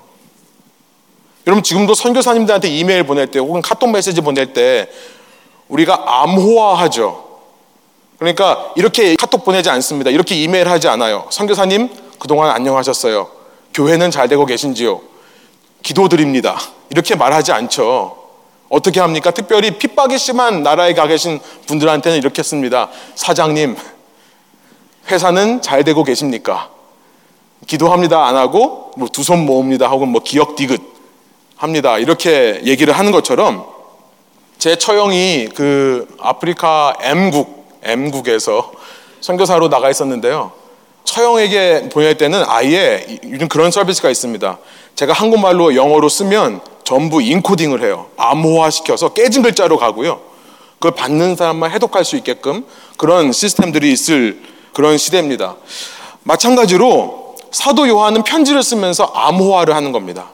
여러분 1.47 1.63
지금도 1.63 1.95
선교사님들한테 1.95 2.69
이메일 2.69 3.05
보낼 3.05 3.27
때 3.27 3.39
혹은 3.39 3.63
카톡 3.63 3.91
메시지 3.91 4.21
보낼 4.21 4.53
때 4.53 4.89
우리가 5.69 6.05
암호화하죠. 6.23 7.27
그러니까 8.19 8.73
이렇게 8.77 9.17
카톡 9.17 9.45
보내지 9.45 9.71
않습니다. 9.71 10.11
이렇게 10.11 10.35
이메일 10.35 10.69
하지 10.69 10.89
않아요. 10.89 11.27
선교사님 11.31 11.89
그동안 12.19 12.51
안녕하셨어요. 12.51 13.29
교회는 13.73 14.11
잘 14.11 14.29
되고 14.29 14.45
계신지요? 14.45 15.01
기도드립니다. 15.83 16.59
이렇게 16.91 17.15
말하지 17.15 17.53
않죠. 17.53 18.18
어떻게 18.69 19.01
합니까? 19.01 19.31
특별히 19.31 19.73
핍박이 19.79 20.19
심한 20.19 20.63
나라에 20.63 20.95
가 20.95 21.07
계신 21.07 21.41
분들한테는 21.67 22.19
이렇게 22.19 22.43
씁니다. 22.43 22.91
사장님, 23.15 23.77
회사는 25.11 25.63
잘 25.63 25.85
되고 25.85 26.05
계십니까? 26.05 26.71
기도합니다. 27.67 28.27
안 28.27 28.37
하고, 28.37 28.93
뭐 28.97 29.09
두 29.09 29.23
손 29.23 29.47
모읍니다. 29.47 29.89
혹은 29.89 30.09
뭐 30.09 30.21
기억 30.23 30.55
디귿 30.57 30.81
합니다. 31.57 31.99
이렇게 31.99 32.61
얘기를 32.65 32.93
하는 32.97 33.11
것처럼 33.11 33.67
제 34.59 34.77
처형이 34.77 35.49
그 35.55 36.07
아프리카 36.21 36.95
M국, 37.01 37.79
M국에서 37.83 38.73
선교사로 39.21 39.69
나가 39.69 39.91
있었는데요. 39.91 40.53
처형에게 41.05 41.89
보낼 41.89 42.17
때는 42.19 42.45
아예 42.47 43.05
요즘 43.25 43.49
그런 43.49 43.71
서비스가 43.71 44.11
있습니다. 44.11 44.59
제가 44.95 45.13
한국말로 45.13 45.75
영어로 45.75 46.09
쓰면 46.09 46.61
전부 46.89 47.21
인코딩을 47.21 47.83
해요. 47.83 48.07
암호화 48.17 48.71
시켜서 48.71 49.11
깨진 49.11 49.43
글자로 49.43 49.77
가고요. 49.77 50.21
그걸 50.79 50.93
받는 50.93 51.37
사람만 51.37 51.71
해독할 51.73 52.03
수 52.03 52.17
있게끔 52.17 52.65
그런 52.97 53.31
시스템들이 53.31 53.93
있을 53.93 54.41
그런 54.73 54.97
시대입니다. 54.97 55.57
마찬가지로 56.23 57.37
사도 57.51 57.87
요한은 57.87 58.23
편지를 58.23 58.63
쓰면서 58.63 59.05
암호화를 59.05 59.77
하는 59.77 59.93
겁니다. 59.93 60.31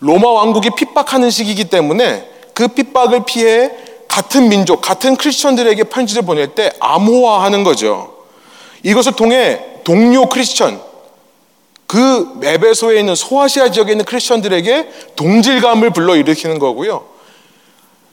로마 0.00 0.28
왕국이 0.28 0.70
핍박하는 0.76 1.30
시기이기 1.30 1.66
때문에 1.66 2.28
그 2.54 2.66
핍박을 2.66 3.24
피해 3.24 3.70
같은 4.08 4.48
민족, 4.48 4.80
같은 4.80 5.14
크리스천들에게 5.14 5.84
편지를 5.84 6.22
보낼 6.22 6.56
때 6.56 6.72
암호화하는 6.80 7.62
거죠. 7.62 8.16
이것을 8.82 9.12
통해 9.12 9.60
동료 9.84 10.28
크리스천, 10.28 10.87
그 11.88 12.38
에베소에 12.42 13.00
있는 13.00 13.14
소아시아 13.14 13.70
지역에 13.70 13.92
있는 13.92 14.04
크리스천들에게 14.04 14.88
동질감을 15.16 15.90
불러일으키는 15.90 16.58
거고요. 16.58 17.04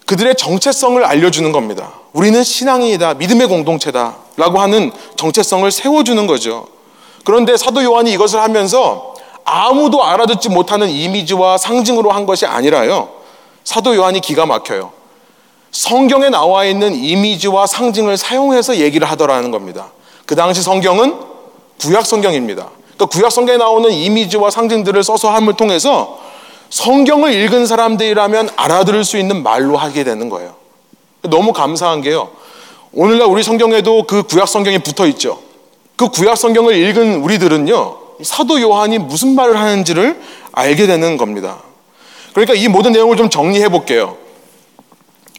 그들의 0.06 0.36
정체성을 0.36 1.04
알려주는 1.04 1.52
겁니다. 1.52 1.94
우리는 2.14 2.42
신앙이다, 2.42 3.16
믿음의 3.16 3.48
공동체다 3.48 4.16
라고 4.38 4.60
하는 4.60 4.92
정체성을 5.18 5.70
세워주는 5.70 6.26
거죠. 6.26 6.68
그런데 7.26 7.58
사도 7.58 7.84
요한이 7.84 8.14
이것을 8.14 8.40
하면서 8.40 9.14
아무도 9.44 10.04
알아듣지 10.06 10.50
못하는 10.50 10.90
이미지와 10.90 11.58
상징으로 11.58 12.12
한 12.12 12.26
것이 12.26 12.46
아니라요. 12.46 13.10
사도 13.66 13.94
요한이 13.96 14.22
기가 14.22 14.46
막혀요. 14.46 14.94
성경에 15.72 16.30
나와 16.30 16.64
있는 16.64 16.96
이미지와 16.96 17.68
상징을 17.68 18.16
사용해서 18.16 18.78
얘기를 18.78 19.10
하더라는 19.12 19.52
겁니다. 19.52 19.92
그 20.26 20.36
당시 20.36 20.62
성경은 20.62 21.20
구약 21.82 22.06
성경입니다. 22.06 22.70
그러니까 22.96 23.06
구약 23.08 23.32
성경에 23.32 23.58
나오는 23.58 23.92
이미지와 23.92 24.50
상징들을 24.50 25.04
써서 25.04 25.30
함을 25.30 25.54
통해서 25.54 26.20
성경을 26.70 27.34
읽은 27.34 27.66
사람들이라면 27.66 28.50
알아들을 28.56 29.04
수 29.04 29.18
있는 29.18 29.44
말로 29.44 29.78
하게 29.78 30.04
되는 30.04 30.30
거예요. 30.30 30.56
너무 31.24 31.54
감사한 31.54 32.02
게요. 32.02 32.30
오늘날 32.94 33.28
우리 33.28 33.44
성경에도 33.44 34.04
그 34.04 34.24
구약 34.24 34.48
성경이 34.48 34.80
붙어 34.80 35.06
있죠. 35.08 35.40
그 35.96 36.10
구약 36.10 36.38
성경을 36.38 36.76
읽은 36.76 37.18
우리들은요, 37.18 37.98
사도 38.24 38.62
요한이 38.62 39.00
무슨 39.00 39.36
말을 39.36 39.58
하는지를 39.58 40.22
알게 40.54 40.88
되는 40.88 41.18
겁니다. 41.18 41.58
그러니까 42.32 42.54
이 42.54 42.68
모든 42.68 42.94
내용을 42.94 43.18
좀 43.18 43.30
정리해 43.30 43.70
볼게요. 43.70 44.18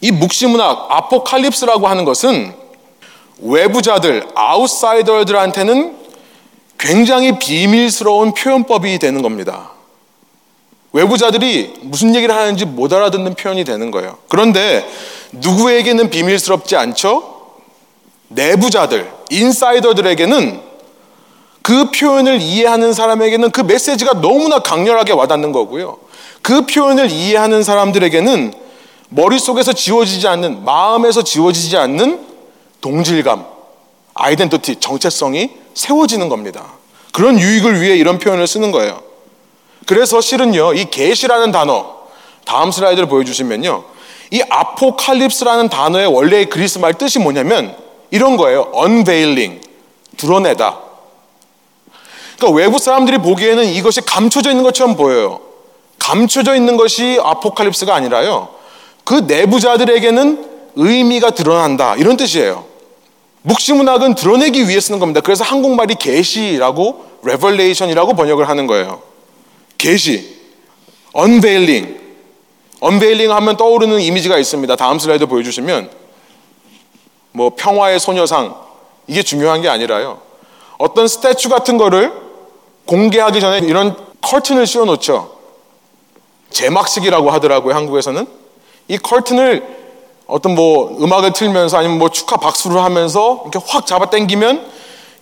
이 0.01 0.11
묵시문학, 0.11 0.87
아포칼립스라고 0.89 1.87
하는 1.87 2.05
것은 2.05 2.53
외부자들, 3.39 4.27
아웃사이더들한테는 4.35 5.95
굉장히 6.77 7.39
비밀스러운 7.39 8.33
표현법이 8.33 8.99
되는 8.99 9.21
겁니다. 9.21 9.71
외부자들이 10.93 11.73
무슨 11.81 12.15
얘기를 12.15 12.33
하는지 12.33 12.65
못 12.65 12.93
알아듣는 12.93 13.35
표현이 13.35 13.63
되는 13.63 13.91
거예요. 13.91 14.17
그런데 14.29 14.87
누구에게는 15.31 16.09
비밀스럽지 16.09 16.75
않죠? 16.75 17.35
내부자들, 18.29 19.09
인사이더들에게는 19.29 20.61
그 21.61 21.91
표현을 21.91 22.41
이해하는 22.41 22.93
사람에게는 22.93 23.51
그 23.51 23.61
메시지가 23.61 24.21
너무나 24.21 24.59
강렬하게 24.59 25.13
와닿는 25.13 25.51
거고요. 25.51 25.97
그 26.41 26.65
표현을 26.65 27.11
이해하는 27.11 27.63
사람들에게는 27.63 28.53
머릿속에서 29.09 29.73
지워지지 29.73 30.27
않는, 30.27 30.63
마음에서 30.63 31.23
지워지지 31.23 31.77
않는 31.77 32.25
동질감, 32.81 33.45
아이덴티티, 34.17 34.77
정체성이 34.77 35.51
세워지는 35.73 36.29
겁니다. 36.29 36.73
그런 37.11 37.39
유익을 37.39 37.81
위해 37.81 37.95
이런 37.95 38.19
표현을 38.19 38.47
쓰는 38.47 38.71
거예요. 38.71 39.01
그래서 39.85 40.21
실은요, 40.21 40.73
이 40.73 40.85
계시라는 40.89 41.51
단어, 41.51 41.97
다음 42.45 42.71
슬라이드를 42.71 43.07
보여주시면요, 43.07 43.83
이 44.31 44.41
아포칼립스라는 44.49 45.69
단어의 45.69 46.07
원래의 46.07 46.49
그리스 46.49 46.79
말 46.79 46.93
뜻이 46.93 47.19
뭐냐면 47.19 47.75
이런 48.11 48.37
거예요. 48.37 48.71
unveiling, 48.75 49.61
드러내다. 50.17 50.79
그러니까 52.37 52.57
외부 52.57 52.77
사람들이 52.77 53.17
보기에는 53.19 53.65
이것이 53.65 54.01
감춰져 54.01 54.51
있는 54.51 54.63
것처럼 54.63 54.95
보여요. 54.95 55.39
감춰져 55.97 56.55
있는 56.55 56.77
것이 56.77 57.19
아포칼립스가 57.23 57.95
아니라요. 57.95 58.49
그 59.03 59.13
내부자들에게는 59.27 60.45
의미가 60.75 61.31
드러난다. 61.31 61.95
이런 61.95 62.17
뜻이에요. 62.17 62.65
묵시문학은 63.47 64.15
드러내기 64.15 64.67
위해 64.67 64.79
쓰는 64.79 64.99
겁니다. 64.99 65.21
그래서 65.21 65.45
한국말이 65.45 65.95
계시라고 65.95 67.05
revelation이라고 67.23 68.13
번역을 68.13 68.49
하는 68.49 68.67
거예요. 68.67 69.01
계시, 69.77 70.37
unveiling. 71.15 71.97
unveiling 72.83 73.33
하면 73.33 73.55
떠오르는 73.55 74.01
이미지가 74.01 74.37
있습니다. 74.37 74.75
다음 74.75 74.99
슬라이드 74.99 75.27
보여주시면 75.27 75.89
뭐 77.31 77.51
평화의 77.55 77.99
소녀상 77.99 78.53
이게 79.07 79.23
중요한 79.23 79.61
게 79.61 79.69
아니라요. 79.69 80.19
어떤 80.77 81.07
스태츄 81.07 81.47
같은 81.47 81.77
거를 81.77 82.11
공개하기 82.85 83.39
전에 83.39 83.59
이런 83.59 83.95
커튼을 84.21 84.67
씌워 84.67 84.83
놓죠. 84.85 85.37
제막식이라고 86.49 87.31
하더라고요, 87.31 87.73
한국에서는. 87.73 88.27
이 88.89 88.97
커튼을 88.97 89.86
어떤 90.27 90.55
뭐 90.55 90.97
음악을 91.01 91.33
틀면서 91.33 91.77
아니면 91.77 91.97
뭐 91.99 92.09
축하 92.09 92.37
박수를 92.37 92.81
하면서 92.81 93.43
이렇게 93.45 93.59
확 93.67 93.85
잡아 93.87 94.09
당기면 94.09 94.69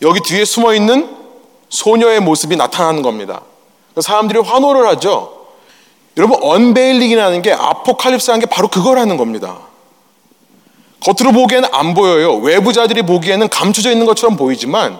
여기 0.01 0.19
뒤에 0.19 0.43
숨어 0.45 0.73
있는 0.73 1.09
소녀의 1.69 2.19
모습이 2.21 2.55
나타나는 2.55 3.01
겁니다. 3.01 3.41
사람들이 3.99 4.39
환호를 4.39 4.87
하죠. 4.89 5.45
여러분, 6.17 6.37
언베일링이라는 6.41 7.41
게 7.41 7.53
아포칼립스라는 7.53 8.39
게 8.39 8.45
바로 8.45 8.67
그거라는 8.67 9.17
겁니다. 9.17 9.57
겉으로 11.03 11.33
보기에는 11.33 11.69
안 11.71 11.93
보여요. 11.93 12.35
외부자들이 12.35 13.03
보기에는 13.03 13.47
감춰져 13.49 13.91
있는 13.91 14.05
것처럼 14.05 14.37
보이지만 14.37 14.99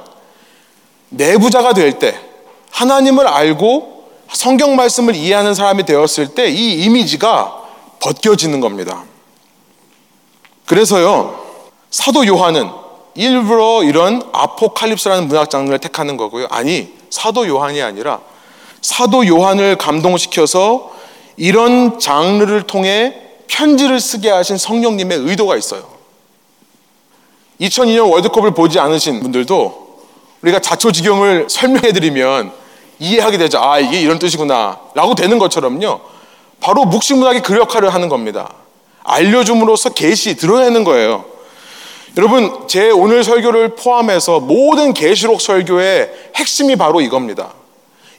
내부자가 1.10 1.74
될 1.74 2.00
때 2.00 2.20
하나님을 2.72 3.28
알고 3.28 4.10
성경 4.32 4.76
말씀을 4.76 5.16
이해하는 5.16 5.54
사람이 5.54 5.86
되었을 5.86 6.36
때 6.36 6.50
이 6.50 6.84
이미지가 6.84 7.64
벗겨지는 8.02 8.60
겁니다. 8.60 9.04
그래서요, 10.66 11.44
사도 11.92 12.26
요한은 12.26 12.70
일부러 13.16 13.84
이런 13.84 14.22
아포칼립스라는 14.34 15.28
문학 15.28 15.50
장르를 15.50 15.80
택하는 15.80 16.18
거고요. 16.18 16.48
아니, 16.50 16.94
사도 17.10 17.48
요한이 17.48 17.82
아니라 17.82 18.20
사도 18.82 19.26
요한을 19.26 19.78
감동시켜서 19.78 20.92
이런 21.38 22.00
장르를 22.00 22.64
통해 22.64 23.22
편지를 23.48 24.00
쓰게 24.00 24.30
하신 24.30 24.58
성령님의 24.58 25.20
의도가 25.20 25.56
있어요. 25.56 25.88
2002년 27.62 28.12
월드컵을 28.12 28.54
보지 28.54 28.80
않으신 28.80 29.22
분들도 29.22 30.00
우리가 30.42 30.60
자초지경을 30.60 31.48
설명해 31.50 31.94
드리면 31.94 32.52
이해하게 33.00 33.38
되죠. 33.38 33.60
아, 33.60 33.80
이게 33.80 34.02
이런 34.02 34.20
뜻이구나. 34.20 34.80
라고 34.94 35.16
되는 35.16 35.38
것처럼요. 35.40 36.02
바로 36.60 36.86
묵시문학이 36.86 37.42
그 37.42 37.58
역할을 37.58 37.94
하는 37.94 38.10
겁니다. 38.10 38.54
알려줌으로써 39.06 39.90
계시, 39.90 40.36
드러내는 40.36 40.84
거예요. 40.84 41.26
여러분, 42.18 42.68
제 42.68 42.90
오늘 42.90 43.24
설교를 43.24 43.76
포함해서 43.76 44.40
모든 44.40 44.94
계시록 44.94 45.42
설교의 45.42 46.12
핵심이 46.36 46.76
바로 46.76 47.02
이겁니다. 47.02 47.54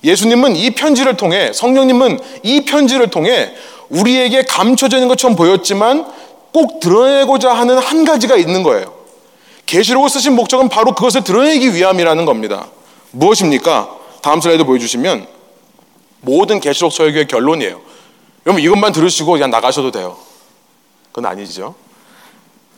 예수님은 0.05 0.57
이 0.57 0.71
편지를 0.71 1.17
통해 1.17 1.53
성령님은 1.53 2.21
이 2.43 2.65
편지를 2.65 3.09
통해 3.09 3.53
우리에게 3.89 4.43
감춰져 4.43 4.99
있는 4.99 5.09
것처럼 5.09 5.37
보였지만 5.37 6.07
꼭 6.53 6.81
드러내고자 6.81 7.53
하는 7.53 7.79
한 7.79 8.05
가지가 8.05 8.37
있는 8.37 8.63
거예요. 8.63 8.95
계시록을 9.67 10.09
쓰신 10.09 10.35
목적은 10.37 10.69
바로 10.69 10.93
그것을 10.93 11.25
드러내기 11.25 11.75
위함이라는 11.75 12.25
겁니다. 12.25 12.69
무엇입니까? 13.11 13.91
다음 14.23 14.41
슬라이드 14.41 14.65
보여주시면 14.65 15.27
모든 16.21 16.61
계시록 16.61 16.93
설교의 16.93 17.27
결론이에요. 17.27 17.81
여러분 18.47 18.63
이것만 18.63 18.93
들으시고 18.93 19.33
그냥 19.33 19.51
나가셔도 19.51 19.91
돼요. 19.91 20.17
그건 21.17 21.31
아니죠. 21.31 21.75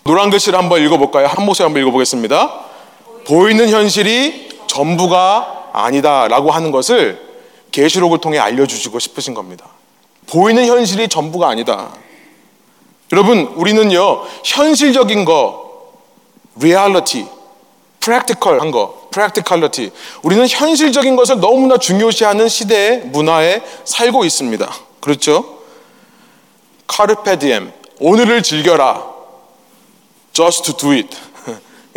노란 0.04 0.30
글씨를 0.30 0.56
한번 0.56 0.80
읽어볼까요? 0.80 1.26
한 1.26 1.44
목소리 1.44 1.64
한번 1.64 1.82
읽어보겠습니다. 1.82 2.66
보이는 3.26 3.68
현실이 3.68 4.60
전부가 4.68 5.70
아니다라고 5.72 6.52
하는 6.52 6.70
것을 6.70 7.20
계시록을 7.72 8.18
통해 8.18 8.38
알려주시고 8.38 9.00
싶으신 9.00 9.34
겁니다. 9.34 9.66
보이는 10.28 10.64
현실이 10.64 11.08
전부가 11.08 11.48
아니다. 11.48 11.88
여러분 13.10 13.40
우리는요 13.56 14.22
현실적인 14.44 15.24
거, 15.24 15.90
reality, 16.60 17.26
practical한 17.98 18.70
거, 18.70 19.08
practicality. 19.12 19.90
우리는 20.22 20.46
현실적인 20.46 21.16
것을 21.16 21.40
너무나 21.40 21.76
중요시하는 21.76 22.48
시대의 22.48 23.00
문화에 23.06 23.62
살고 23.84 24.24
있습니다. 24.24 24.72
그렇죠? 25.00 25.58
카르페디엠, 26.86 27.77
오늘을 28.00 28.42
즐겨라. 28.42 29.04
just 30.32 30.76
do 30.76 30.92
it. 30.92 31.16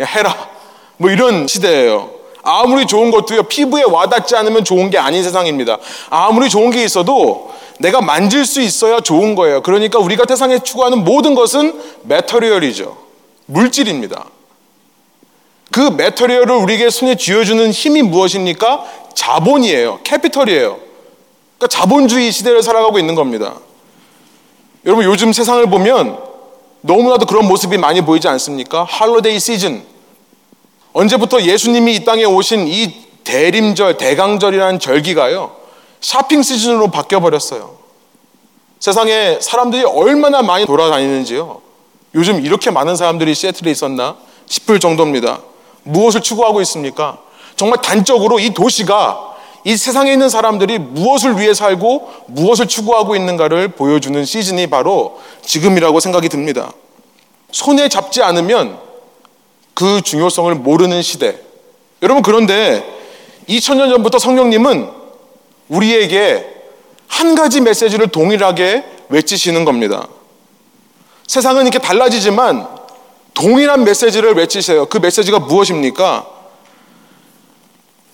해라. 0.00 0.50
뭐 0.96 1.10
이런 1.10 1.46
시대예요. 1.46 2.10
아무리 2.42 2.86
좋은 2.86 3.10
것도요, 3.10 3.44
피부에 3.44 3.84
와닿지 3.84 4.34
않으면 4.34 4.64
좋은 4.64 4.90
게 4.90 4.98
아닌 4.98 5.22
세상입니다. 5.22 5.78
아무리 6.10 6.50
좋은 6.50 6.70
게 6.70 6.82
있어도 6.84 7.52
내가 7.78 8.00
만질 8.00 8.44
수 8.44 8.60
있어야 8.60 9.00
좋은 9.00 9.34
거예요. 9.34 9.62
그러니까 9.62 9.98
우리가 9.98 10.24
세상에 10.28 10.58
추구하는 10.58 11.04
모든 11.04 11.34
것은 11.34 11.80
메터리얼이죠. 12.02 12.96
물질입니다. 13.46 14.26
그 15.70 15.80
메터리얼을 15.80 16.54
우리에게 16.56 16.90
손에 16.90 17.16
쥐어주는 17.16 17.70
힘이 17.70 18.02
무엇입니까? 18.02 18.84
자본이에요. 19.14 20.00
캐피털이에요. 20.04 20.78
그러니까 21.58 21.68
자본주의 21.68 22.30
시대를 22.30 22.62
살아가고 22.62 22.98
있는 22.98 23.14
겁니다. 23.14 23.54
여러분 24.84 25.04
요즘 25.04 25.32
세상을 25.32 25.64
보면 25.70 26.18
너무나도 26.80 27.26
그런 27.26 27.46
모습이 27.46 27.78
많이 27.78 28.00
보이지 28.00 28.26
않습니까? 28.26 28.84
할로데이 28.84 29.38
시즌. 29.38 29.84
언제부터 30.92 31.42
예수님이 31.42 31.94
이 31.94 32.04
땅에 32.04 32.24
오신 32.24 32.66
이 32.66 32.92
대림절, 33.22 33.96
대강절이라는 33.96 34.80
절기가요. 34.80 35.52
샤핑 36.00 36.42
시즌으로 36.42 36.90
바뀌어 36.90 37.20
버렸어요. 37.20 37.76
세상에 38.80 39.38
사람들이 39.40 39.84
얼마나 39.84 40.42
많이 40.42 40.66
돌아다니는지요. 40.66 41.60
요즘 42.16 42.44
이렇게 42.44 42.70
많은 42.70 42.96
사람들이 42.96 43.34
시애틀에 43.34 43.70
있었나 43.70 44.16
싶을 44.46 44.80
정도입니다. 44.80 45.40
무엇을 45.84 46.20
추구하고 46.20 46.60
있습니까? 46.62 47.18
정말 47.54 47.80
단적으로 47.80 48.40
이 48.40 48.50
도시가 48.50 49.31
이 49.64 49.76
세상에 49.76 50.12
있는 50.12 50.28
사람들이 50.28 50.78
무엇을 50.78 51.38
위해 51.38 51.54
살고 51.54 52.10
무엇을 52.26 52.66
추구하고 52.66 53.14
있는가를 53.14 53.68
보여주는 53.68 54.24
시즌이 54.24 54.68
바로 54.68 55.20
지금이라고 55.42 56.00
생각이 56.00 56.28
듭니다. 56.28 56.72
손에 57.52 57.88
잡지 57.88 58.22
않으면 58.22 58.78
그 59.74 60.00
중요성을 60.02 60.54
모르는 60.56 61.02
시대. 61.02 61.38
여러분, 62.02 62.22
그런데 62.22 62.84
2000년 63.48 63.90
전부터 63.90 64.18
성령님은 64.18 64.90
우리에게 65.68 66.46
한 67.06 67.34
가지 67.34 67.60
메시지를 67.60 68.08
동일하게 68.08 68.84
외치시는 69.08 69.64
겁니다. 69.64 70.08
세상은 71.26 71.62
이렇게 71.62 71.78
달라지지만 71.78 72.66
동일한 73.34 73.84
메시지를 73.84 74.34
외치세요. 74.34 74.86
그 74.86 74.98
메시지가 74.98 75.40
무엇입니까? 75.40 76.26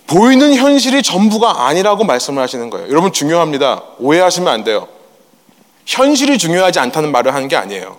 보이는 0.08 0.54
현실이 0.54 1.02
전부가 1.02 1.66
아니라고 1.66 2.02
말씀을 2.02 2.42
하시는 2.42 2.70
거예요. 2.70 2.88
여러분 2.88 3.12
중요합니다. 3.12 3.82
오해하시면 3.98 4.52
안 4.52 4.64
돼요. 4.64 4.88
현실이 5.86 6.38
중요하지 6.38 6.80
않다는 6.80 7.12
말을 7.12 7.34
하는 7.34 7.46
게 7.46 7.56
아니에요. 7.56 7.98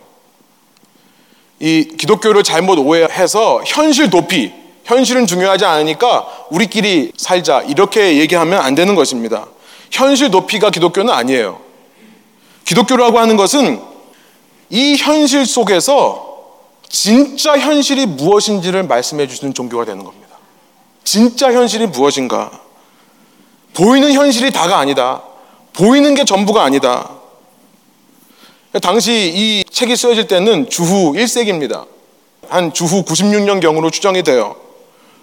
이 1.60 1.88
기독교를 1.98 2.44
잘못 2.44 2.80
오해해서 2.80 3.62
현실 3.66 4.10
도피, 4.10 4.52
현실은 4.86 5.28
중요하지 5.28 5.66
않으니까 5.66 6.28
우리끼리 6.50 7.12
살자 7.16 7.62
이렇게 7.62 8.18
얘기하면 8.18 8.60
안 8.60 8.74
되는 8.74 8.96
것입니다. 8.96 9.46
현실 9.92 10.32
도피가 10.32 10.72
기독교는 10.72 11.14
아니에요. 11.14 11.62
기독교라고 12.66 13.20
하는 13.20 13.36
것은 13.36 13.80
이 14.72 14.96
현실 14.96 15.46
속에서 15.46 16.28
진짜 16.88 17.58
현실이 17.58 18.08
무엇인지를 18.08 18.84
말씀해 18.84 19.28
주시는 19.28 19.54
종교가 19.54 19.86
되는 19.86 20.04
겁니다. 20.04 20.29
진짜 21.04 21.52
현실이 21.52 21.88
무엇인가? 21.88 22.52
보이는 23.74 24.12
현실이 24.14 24.52
다가 24.52 24.78
아니다. 24.80 25.24
보이는 25.74 26.14
게 26.14 26.26
전부가 26.26 26.64
아니다. 26.64 27.10
당시 28.82 29.32
이 29.34 29.64
책이 29.72 29.96
쓰여질 29.96 30.28
때는 30.28 30.70
주후 30.70 31.14
1세기입니다. 31.14 31.86
한 32.50 32.74
주후 32.74 33.04
96년경으로 33.04 33.92
추정이 33.92 34.24
돼요. 34.24 34.56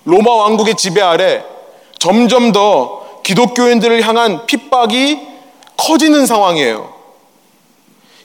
로마 0.04 0.32
왕국의 0.32 0.76
지배 0.76 1.00
아래 1.00 1.44
점점 1.98 2.52
더 2.52 3.20
기독교인들을 3.22 4.02
향한 4.02 4.46
핍박이 4.46 5.20
커지는 5.76 6.26
상황이에요. 6.26 6.94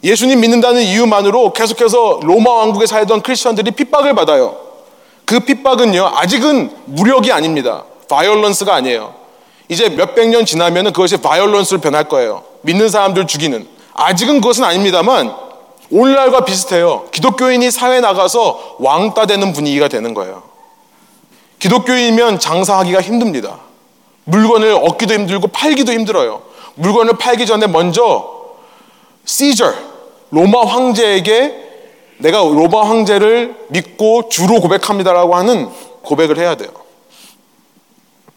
예수님 0.04 0.40
믿는다는 0.40 0.82
이유만으로 0.82 1.54
계속해서 1.54 2.22
로마 2.24 2.52
왕국에 2.52 2.86
살던 2.86 3.22
크리스천들이 3.22 3.72
핍박을 3.72 4.16
받아요. 4.16 4.71
그 5.26 5.40
핍박은요, 5.42 6.12
아직은 6.16 6.72
무력이 6.86 7.32
아닙니다. 7.32 7.84
violence가 8.10 8.74
아니에요. 8.76 9.14
이제 9.70 9.90
몇백 9.90 10.30
년 10.30 10.46
지나면 10.46 10.92
그것이 10.92 11.18
violence로 11.18 11.80
변할 11.80 12.06
거예요. 12.10 12.44
믿는 12.62 12.90
사람들 12.90 13.28
죽이는. 13.28 13.68
아직은 13.94 14.42
그것은 14.42 14.64
아닙니다만, 14.64 15.34
오늘날과 15.90 16.46
비슷해요. 16.46 17.08
기독교인이 17.12 17.70
사회에 17.70 18.00
나가서 18.00 18.78
왕따 18.80 19.26
되는 19.26 19.54
분위기가 19.54 19.88
되는 19.88 20.14
거예요. 20.14 20.44
기독교인이면 21.60 22.40
장사하기가 22.40 23.02
힘듭니다. 23.02 23.60
물건을 24.24 24.74
얻기도 24.74 25.14
힘들고 25.14 25.48
팔기도 25.50 25.92
힘들어요. 25.92 26.42
물건을 26.76 27.18
팔기 27.18 27.46
전에 27.46 27.68
먼저 27.68 28.42
시저 29.26 29.74
로마 30.32 30.66
황제에게 30.66 31.71
내가 32.22 32.40
로마 32.40 32.88
황제를 32.88 33.56
믿고 33.70 34.30
주로 34.30 34.60
고백합니다라고 34.62 35.36
하는 35.36 35.70
고백을 36.04 36.38
해야 36.38 36.56
돼요. 36.56 36.70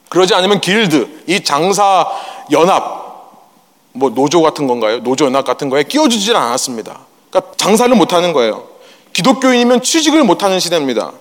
그러지 0.09 0.35
않으면 0.35 0.61
길드, 0.61 1.25
이 1.27 1.43
장사 1.43 2.07
연합, 2.51 3.05
뭐 3.93 4.11
노조 4.11 4.43
같은 4.43 4.67
건가요? 4.67 5.01
노조 5.03 5.27
연합 5.27 5.45
같은 5.45 5.69
거에 5.71 5.85
끼워주질 5.85 6.37
않았습니다. 6.37 7.01
그러니까 7.31 7.53
장사를 7.57 7.95
못하는 7.95 8.33
거예요. 8.33 8.65
기독교인이면 9.13 9.83
취직을 9.83 10.25
못하는 10.25 10.61
시대입니다. 10.61 11.13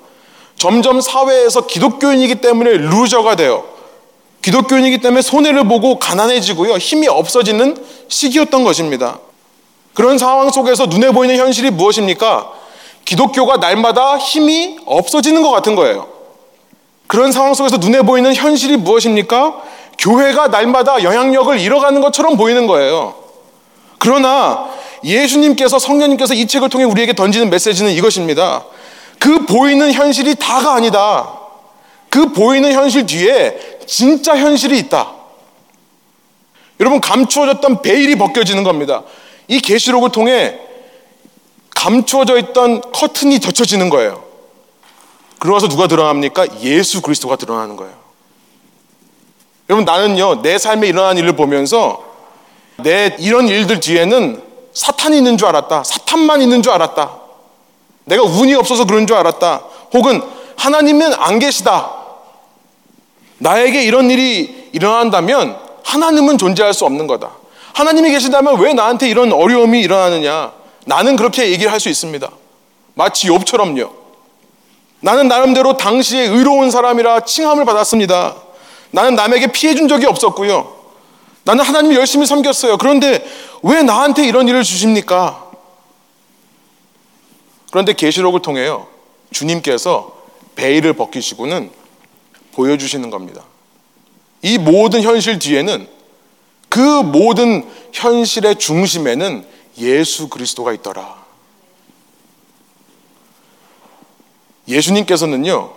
점점 0.57 1.01
사회에서 1.01 1.67
기독교인이기 1.67 2.35
때문에 2.35 2.71
loser가 2.77 3.35
돼요. 3.35 3.65
기독교인이기 4.41 4.99
때문에 4.99 5.21
손해를 5.21 5.67
보고 5.67 5.99
가난해지고요. 5.99 6.75
힘이 6.75 7.07
없어지는 7.07 7.77
시기였던 8.07 8.63
것입니다. 8.63 9.19
그런 9.93 10.17
상황 10.17 10.49
속에서 10.49 10.85
눈에 10.87 11.11
보이는 11.11 11.35
현실이 11.37 11.71
무엇입니까? 11.71 12.51
기독교가 13.05 13.57
날마다 13.57 14.17
힘이 14.17 14.77
없어지는 14.85 15.43
것 15.43 15.51
같은 15.51 15.75
거예요. 15.75 16.07
그런 17.07 17.31
상황 17.31 17.53
속에서 17.53 17.77
눈에 17.77 18.01
보이는 18.01 18.33
현실이 18.33 18.77
무엇입니까? 18.77 19.61
교회가 19.99 20.47
날마다 20.47 21.03
영향력을 21.03 21.59
잃어가는 21.59 22.01
것처럼 22.01 22.37
보이는 22.37 22.65
거예요. 22.65 23.13
그러나 23.99 24.67
예수님께서 25.03 25.79
성령님께서 25.79 26.33
이 26.33 26.47
책을 26.47 26.69
통해 26.69 26.85
우리에게 26.85 27.13
던지는 27.13 27.49
메시지는 27.49 27.91
이것입니다. 27.91 28.65
그 29.19 29.45
보이는 29.45 29.91
현실이 29.91 30.35
다가 30.35 30.73
아니다. 30.73 31.29
그 32.09 32.31
보이는 32.31 32.71
현실 32.73 33.05
뒤에 33.05 33.77
진짜 33.85 34.35
현실이 34.35 34.77
있다. 34.79 35.11
여러분 36.79 36.99
감추어졌던 36.99 37.81
베일이 37.81 38.15
벗겨지는 38.15 38.63
겁니다. 38.63 39.03
이 39.53 39.59
계시록을 39.59 40.09
통해 40.09 40.59
감추어져 41.75 42.39
있던 42.39 42.81
커튼이 42.91 43.39
젖혀지는 43.39 43.89
거예요. 43.91 44.23
그러면서 45.37 45.67
누가 45.67 45.87
드러납니까? 45.87 46.61
예수 46.61 47.01
그리스도가 47.01 47.35
드러나는 47.35 47.75
거예요. 47.75 47.93
여러분 49.69 49.85
나는요 49.85 50.41
내 50.41 50.57
삶에 50.57 50.87
일어난 50.87 51.17
일을 51.17 51.35
보면서 51.35 52.03
내 52.77 53.15
이런 53.19 53.47
일들 53.47 53.79
뒤에는 53.79 54.41
사탄이 54.73 55.17
있는 55.17 55.37
줄 55.37 55.47
알았다. 55.49 55.83
사탄만 55.83 56.41
있는 56.41 56.63
줄 56.63 56.71
알았다. 56.71 57.19
내가 58.05 58.23
운이 58.23 58.55
없어서 58.55 58.85
그런 58.85 59.05
줄 59.05 59.15
알았다. 59.15 59.63
혹은 59.93 60.21
하나님은 60.57 61.13
안 61.13 61.37
계시다. 61.37 61.91
나에게 63.37 63.83
이런 63.83 64.09
일이 64.09 64.69
일어난다면 64.73 65.59
하나님은 65.83 66.39
존재할 66.39 66.73
수 66.73 66.85
없는 66.85 67.05
거다. 67.05 67.42
하나님이 67.73 68.11
계신다면 68.11 68.59
왜 68.59 68.73
나한테 68.73 69.09
이런 69.09 69.33
어려움이 69.33 69.81
일어나느냐? 69.81 70.53
나는 70.85 71.15
그렇게 71.15 71.49
얘기를 71.51 71.71
할 71.71 71.79
수 71.79 71.89
있습니다. 71.89 72.29
마치 72.93 73.27
욥처럼요. 73.27 73.91
나는 74.99 75.27
나름대로 75.27 75.75
당시에 75.75 76.27
의로운 76.27 76.71
사람이라 76.71 77.21
칭함을 77.21 77.65
받았습니다. 77.65 78.35
나는 78.91 79.15
남에게 79.15 79.47
피해 79.47 79.75
준 79.75 79.87
적이 79.87 80.05
없었고요. 80.05 80.81
나는 81.43 81.65
하나님 81.65 81.93
열심히 81.93 82.25
섬겼어요. 82.25 82.77
그런데 82.77 83.25
왜 83.63 83.81
나한테 83.81 84.25
이런 84.25 84.47
일을 84.47 84.63
주십니까? 84.63 85.43
그런데 87.71 87.93
계시록을 87.93 88.41
통해요. 88.41 88.87
주님께서 89.31 90.13
베일을 90.55 90.93
벗기시고는 90.93 91.71
보여주시는 92.53 93.09
겁니다. 93.09 93.41
이 94.43 94.57
모든 94.57 95.01
현실 95.01 95.39
뒤에는 95.39 95.87
그 96.73 96.79
모든 96.79 97.69
현실의 97.91 98.55
중심에는 98.55 99.45
예수 99.77 100.27
그리스도가 100.27 100.73
있더라. 100.73 101.23
예수님께서는요, 104.67 105.71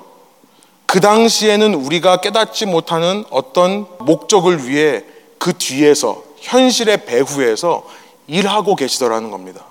그 0.87 1.01
당시에는 1.01 1.75
우리가 1.75 2.23
깨닫지 2.23 2.65
못하는 2.65 3.27
어떤 3.29 3.85
목적을 3.99 4.67
위해 4.69 5.05
그 5.37 5.53
뒤에서, 5.59 6.25
현실의 6.41 7.05
배후에서 7.05 7.87
일하고 8.27 8.75
계시더라는 8.75 9.31
겁니다. 9.31 9.67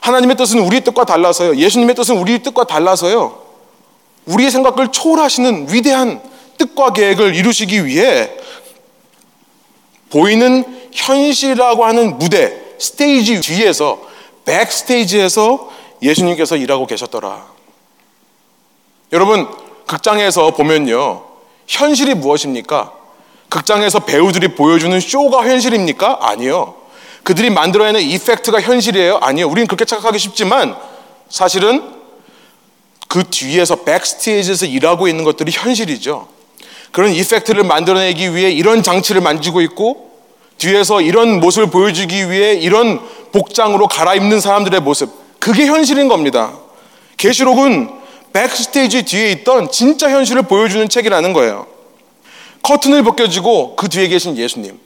하나님의 0.00 0.36
뜻은 0.38 0.58
우리 0.58 0.80
뜻과 0.80 1.04
달라서요. 1.04 1.54
예수님의 1.54 1.94
뜻은 1.94 2.18
우리 2.18 2.42
뜻과 2.42 2.64
달라서요. 2.64 3.40
우리의 4.26 4.50
생각을 4.50 4.90
초월하시는 4.90 5.72
위대한 5.72 6.20
뜻과 6.56 6.94
계획을 6.94 7.36
이루시기 7.36 7.86
위해 7.86 8.28
보이는 10.10 10.64
현실이라고 10.92 11.84
하는 11.84 12.18
무대, 12.18 12.60
스테이지 12.78 13.40
뒤에서, 13.40 14.00
백스테이지에서 14.44 15.70
예수님께서 16.02 16.56
일하고 16.56 16.86
계셨더라. 16.86 17.46
여러분, 19.12 19.48
극장에서 19.86 20.52
보면요. 20.52 21.24
현실이 21.66 22.14
무엇입니까? 22.14 22.92
극장에서 23.48 24.00
배우들이 24.00 24.54
보여주는 24.54 24.98
쇼가 25.00 25.44
현실입니까? 25.44 26.18
아니요. 26.20 26.74
그들이 27.22 27.50
만들어내는 27.50 28.00
이펙트가 28.00 28.60
현실이에요? 28.60 29.18
아니요. 29.18 29.48
우리는 29.48 29.66
그렇게 29.66 29.84
착각하기 29.84 30.18
쉽지만 30.18 30.76
사실은 31.28 31.96
그 33.08 33.24
뒤에서 33.24 33.76
백스테이지에서 33.76 34.66
일하고 34.66 35.08
있는 35.08 35.24
것들이 35.24 35.50
현실이죠. 35.50 36.28
그런 36.92 37.12
이펙트를 37.12 37.64
만들어내기 37.64 38.34
위해 38.34 38.50
이런 38.50 38.82
장치를 38.82 39.20
만지고 39.20 39.60
있고 39.60 40.10
뒤에서 40.58 41.00
이런 41.00 41.40
모습을 41.40 41.70
보여주기 41.70 42.30
위해 42.30 42.54
이런 42.54 43.00
복장으로 43.32 43.86
갈아입는 43.86 44.40
사람들의 44.40 44.80
모습 44.80 45.10
그게 45.38 45.66
현실인 45.66 46.08
겁니다. 46.08 46.52
계시록은 47.16 47.90
백스테이지 48.32 49.04
뒤에 49.04 49.30
있던 49.32 49.70
진짜 49.70 50.10
현실을 50.10 50.42
보여주는 50.42 50.88
책이라는 50.88 51.32
거예요. 51.32 51.66
커튼을 52.62 53.02
벗겨지고 53.02 53.76
그 53.76 53.88
뒤에 53.88 54.08
계신 54.08 54.36
예수님. 54.36 54.78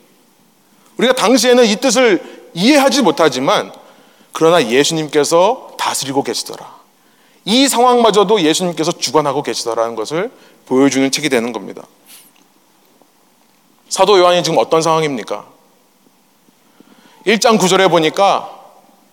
우리가 0.99 1.15
당시에는 1.15 1.65
이 1.65 1.77
뜻을 1.77 2.23
이해하지 2.55 3.03
못하지만 3.03 3.73
그러나 4.33 4.65
예수님께서 4.65 5.73
다스리고 5.79 6.23
계시더라. 6.23 6.83
이 7.45 7.67
상황마저도 7.67 8.43
예수님께서 8.43 8.93
주관하고 8.93 9.43
계시더라는 9.43 9.97
것을 9.97 10.31
보여주는 10.66 11.11
책이 11.11 11.29
되는 11.29 11.53
겁니다. 11.53 11.83
사도 13.88 14.18
요한이 14.18 14.42
지금 14.42 14.59
어떤 14.59 14.81
상황입니까? 14.81 15.46
1장 17.27 17.59
9절에 17.59 17.90
보니까 17.90 18.51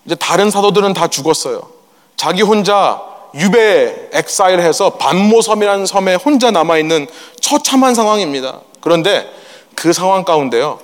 이제 0.06 0.16
다른 0.16 0.50
사도들은 0.50 0.94
다 0.94 1.08
죽었어요. 1.08 1.70
자기 2.16 2.42
혼자 2.42 3.02
유배 3.36 4.10
엑사일 4.14 4.60
해서 4.60 4.92
반모섬이라는 4.92 5.86
섬에 5.86 6.16
혼자 6.16 6.52
남아있는 6.52 7.08
처참한 7.40 7.94
상황입니다. 7.94 8.62
그런데 8.82 9.30
그 9.76 9.94
상황 9.94 10.24
가운데요. 10.24 10.80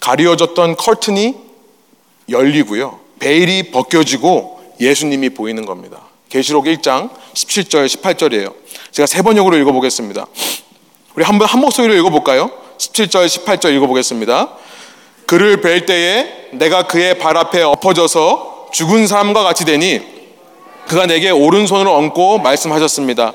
가리워졌던 0.00 0.76
커튼이 0.76 1.36
열리고요. 2.28 3.00
베일이 3.18 3.70
벗겨지고 3.70 4.74
예수님이 4.80 5.30
보이는 5.30 5.64
겁니다. 5.66 6.02
계시록 6.28 6.66
1장 6.66 7.10
17절, 7.34 7.86
18절이에요. 7.86 8.54
제가 8.96 9.06
세 9.06 9.20
번역으로 9.20 9.58
읽어보겠습니다. 9.58 10.24
우리 11.16 11.22
한번 11.22 11.46
한 11.46 11.60
목소리로 11.60 11.92
읽어볼까요? 11.96 12.50
17절, 12.78 13.26
18절 13.26 13.76
읽어보겠습니다. 13.76 14.48
그를 15.26 15.60
뵐 15.60 15.84
때에 15.84 16.48
내가 16.52 16.86
그의 16.86 17.18
발 17.18 17.36
앞에 17.36 17.62
엎어져서 17.62 18.68
죽은 18.72 19.06
사람과 19.06 19.42
같이 19.42 19.66
되니 19.66 20.00
그가 20.88 21.04
내게 21.04 21.28
오른손을 21.28 21.86
얹고 21.86 22.38
말씀하셨습니다. 22.38 23.34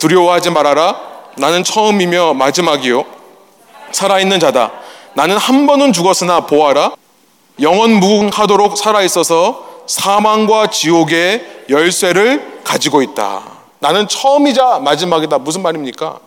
두려워하지 0.00 0.50
말아라. 0.50 1.00
나는 1.36 1.62
처음이며 1.62 2.34
마지막이요. 2.34 3.04
살아있는 3.92 4.40
자다. 4.40 4.72
나는 5.14 5.36
한 5.36 5.68
번은 5.68 5.92
죽었으나 5.92 6.46
보아라. 6.46 6.96
영원 7.60 7.92
무궁하도록 7.92 8.76
살아있어서 8.76 9.84
사망과 9.86 10.70
지옥의 10.70 11.64
열쇠를 11.70 12.62
가지고 12.64 13.02
있다. 13.02 13.55
나는 13.86 14.08
처음이자 14.08 14.80
마지막이다. 14.80 15.38
무슨 15.38 15.62
말입니까? 15.62 16.18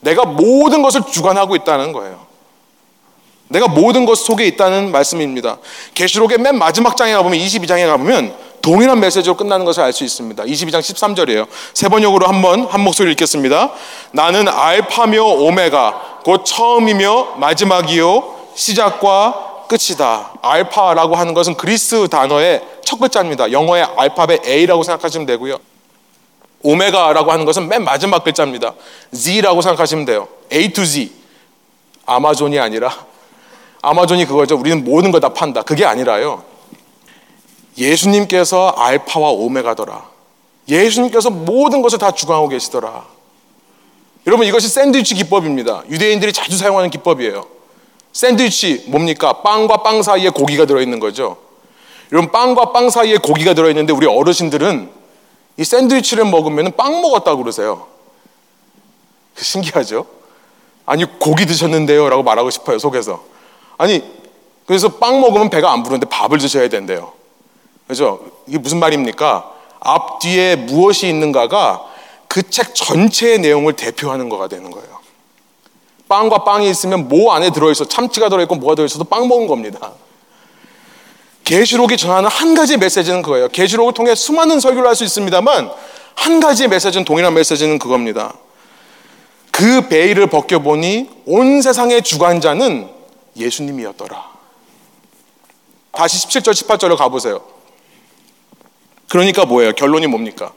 내가 0.00 0.24
모든 0.24 0.80
것을 0.80 1.02
주관하고 1.02 1.54
있다는 1.54 1.92
거예요. 1.92 2.18
내가 3.48 3.68
모든 3.68 4.06
것 4.06 4.16
속에 4.16 4.46
있다는 4.46 4.90
말씀입니다. 4.90 5.58
계시록의 5.92 6.38
맨 6.38 6.56
마지막 6.56 6.96
장에 6.96 7.12
가보면 7.12 7.38
22장에 7.38 7.86
가보면 7.86 8.34
동일한 8.62 9.00
메시지로 9.00 9.36
끝나는 9.36 9.66
것을 9.66 9.82
알 9.82 9.92
수 9.92 10.02
있습니다. 10.02 10.44
22장 10.44 10.78
13절이에요. 10.80 11.46
세 11.74 11.90
번역으로 11.90 12.26
한번 12.26 12.64
한 12.64 12.80
목소리 12.80 13.10
읽겠습니다. 13.10 13.70
나는 14.12 14.48
알파며 14.48 15.22
오메가 15.22 16.20
곧 16.24 16.42
처음이며 16.46 17.34
마지막이요 17.36 18.34
시작과 18.54 19.66
끝이다. 19.68 20.32
알파라고 20.40 21.16
하는 21.16 21.34
것은 21.34 21.54
그리스 21.54 22.08
단어의 22.08 22.62
첫 22.82 22.98
글자입니다. 22.98 23.52
영어의 23.52 23.86
알파벳 23.94 24.46
A라고 24.46 24.82
생각하시면 24.82 25.26
되고요. 25.26 25.58
오메가라고 26.62 27.32
하는 27.32 27.44
것은 27.44 27.68
맨 27.68 27.84
마지막 27.84 28.24
글자입니다. 28.24 28.74
Z라고 29.12 29.62
생각하시면 29.62 30.04
돼요. 30.04 30.28
A 30.52 30.72
to 30.72 30.84
Z. 30.84 31.12
아마존이 32.06 32.58
아니라 32.58 33.06
아마존이 33.82 34.26
그거죠. 34.26 34.56
우리는 34.56 34.84
모든 34.84 35.10
걸 35.10 35.20
다 35.20 35.30
판다. 35.30 35.62
그게 35.62 35.84
아니라요. 35.84 36.44
예수님께서 37.78 38.68
알파와 38.76 39.30
오메가더라. 39.30 40.10
예수님께서 40.68 41.30
모든 41.30 41.82
것을 41.82 41.98
다 41.98 42.12
주관하고 42.12 42.48
계시더라. 42.48 43.04
여러분 44.26 44.46
이것이 44.46 44.68
샌드위치 44.68 45.14
기법입니다. 45.16 45.82
유대인들이 45.90 46.32
자주 46.32 46.56
사용하는 46.56 46.90
기법이에요. 46.90 47.44
샌드위치 48.12 48.84
뭡니까? 48.88 49.42
빵과 49.42 49.78
빵 49.78 50.02
사이에 50.02 50.28
고기가 50.28 50.64
들어있는 50.66 51.00
거죠. 51.00 51.38
여러분 52.12 52.30
빵과 52.30 52.72
빵 52.72 52.90
사이에 52.90 53.16
고기가 53.16 53.54
들어있는데 53.54 53.92
우리 53.92 54.06
어르신들은 54.06 54.90
이 55.56 55.64
샌드위치를 55.64 56.24
먹으면 56.24 56.72
빵 56.76 57.00
먹었다고 57.00 57.42
그러세요. 57.42 57.86
신기하죠? 59.36 60.06
아니 60.84 61.04
고기 61.18 61.46
드셨는데요 61.46 62.08
라고 62.08 62.22
말하고 62.22 62.50
싶어요 62.50 62.78
속에서. 62.78 63.22
아니 63.78 64.02
그래서 64.66 64.88
빵 64.98 65.20
먹으면 65.20 65.50
배가 65.50 65.72
안 65.72 65.82
부르는데 65.82 66.08
밥을 66.08 66.38
드셔야 66.38 66.68
된대요. 66.68 67.12
그죠? 67.86 68.24
이게 68.46 68.58
무슨 68.58 68.78
말입니까? 68.78 69.50
앞뒤에 69.80 70.56
무엇이 70.56 71.08
있는가가 71.08 71.86
그 72.28 72.42
책 72.48 72.74
전체의 72.74 73.40
내용을 73.40 73.74
대표하는 73.74 74.30
거가 74.30 74.48
되는 74.48 74.70
거예요. 74.70 74.88
빵과 76.08 76.44
빵이 76.44 76.68
있으면 76.70 77.08
뭐 77.08 77.34
안에 77.34 77.50
들어있어 77.50 77.84
참치가 77.84 78.30
들어있고 78.30 78.54
뭐가 78.54 78.74
들어있어도 78.74 79.04
빵 79.04 79.28
먹은 79.28 79.46
겁니다. 79.46 79.92
계시록이 81.44 81.96
전하는 81.96 82.28
한 82.28 82.54
가지 82.54 82.76
메시지는 82.76 83.22
그거예요. 83.22 83.48
계시록을 83.48 83.94
통해 83.94 84.14
수많은 84.14 84.60
설교를 84.60 84.88
할 84.88 84.94
수 84.94 85.04
있습니다만 85.04 85.70
한 86.14 86.40
가지 86.40 86.68
메시지는 86.68 87.04
동일한 87.04 87.34
메시지는 87.34 87.78
그겁니다. 87.78 88.34
그 89.50 89.88
베일을 89.88 90.28
벗겨보니 90.28 91.10
온 91.26 91.62
세상의 91.62 92.02
주관자는 92.02 92.88
예수님이었더라. 93.36 94.32
다시 95.92 96.26
17절, 96.26 96.52
18절로 96.52 96.96
가보세요. 96.96 97.42
그러니까 99.08 99.44
뭐예요? 99.44 99.72
결론이 99.72 100.06
뭡니까? 100.06 100.52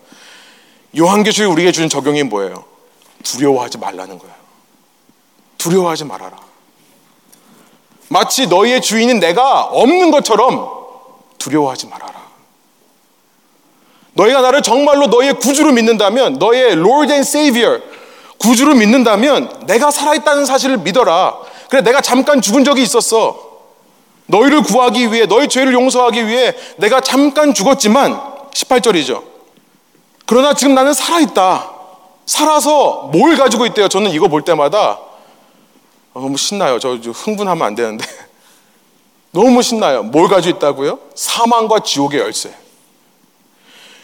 요한계시록이 0.98 1.52
우리에게 1.52 1.72
주는 1.72 1.90
적용이 1.90 2.24
뭐예요? 2.24 2.64
두려워하지 3.24 3.78
말라는 3.80 4.18
거예요. 4.18 4.34
두려워하지 5.58 6.06
말아라. 6.06 6.45
마치 8.16 8.48
너희의 8.48 8.82
주인인 8.82 9.20
내가 9.20 9.64
없는 9.64 10.10
것처럼 10.10 10.70
두려워하지 11.38 11.88
말아라. 11.88 12.14
너희가 14.14 14.40
나를 14.40 14.62
정말로 14.62 15.08
너희의 15.08 15.34
구주로 15.34 15.74
믿는다면, 15.74 16.36
너의 16.36 16.72
Lord 16.72 17.12
and 17.12 17.28
Savior, 17.28 17.82
구주로 18.38 18.74
믿는다면 18.74 19.66
내가 19.66 19.92
살아있다는 19.92 20.46
사실을 20.46 20.78
믿어라. 20.78 21.36
그래, 21.70 21.82
내가 21.82 22.00
잠깐 22.00 22.42
죽은 22.42 22.64
적이 22.64 22.84
있었어. 22.84 23.38
너희를 24.28 24.64
구하기 24.64 25.12
위해, 25.12 25.26
너희 25.26 25.50
죄를 25.50 25.74
용서하기 25.74 26.26
위해 26.26 26.56
내가 26.78 27.02
잠깐 27.02 27.54
죽었지만, 27.54 28.18
18절이죠. 28.54 29.24
그러나 30.26 30.54
지금 30.54 30.74
나는 30.74 30.94
살아있다. 30.94 31.70
살아서 32.26 33.10
뭘 33.12 33.36
가지고 33.36 33.66
있대요? 33.66 33.90
저는 33.90 34.12
이거 34.12 34.30
볼 34.30 34.44
때마다 34.44 35.00
너무 36.16 36.38
신나요. 36.38 36.80
저 36.80 36.92
흥분하면 36.94 37.68
안 37.68 37.76
되는데. 37.76 38.06
너무 39.32 39.62
신나요. 39.62 40.02
뭘 40.02 40.30
가지고 40.30 40.58
있다고요? 40.58 41.00
사망과 41.14 41.80
지옥의 41.80 42.22
열쇠. 42.22 42.56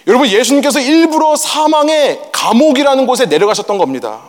여러분, 0.08 0.28
예수님께서 0.28 0.82
일부러 0.82 1.38
사망의 1.38 2.32
감옥이라는 2.34 3.08
곳에 3.08 3.28
내려가셨던 3.28 3.78
겁니다. 3.78 4.20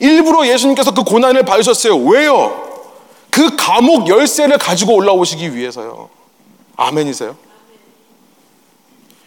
일부러 0.00 0.46
예수님께서 0.46 0.94
그 0.94 1.02
고난을 1.02 1.44
받으셨어요. 1.44 1.96
왜요? 1.96 2.86
그 3.30 3.54
감옥 3.56 4.08
열쇠를 4.08 4.56
가지고 4.56 4.94
올라오시기 4.94 5.54
위해서요. 5.54 6.08
아멘이세요? 6.76 7.36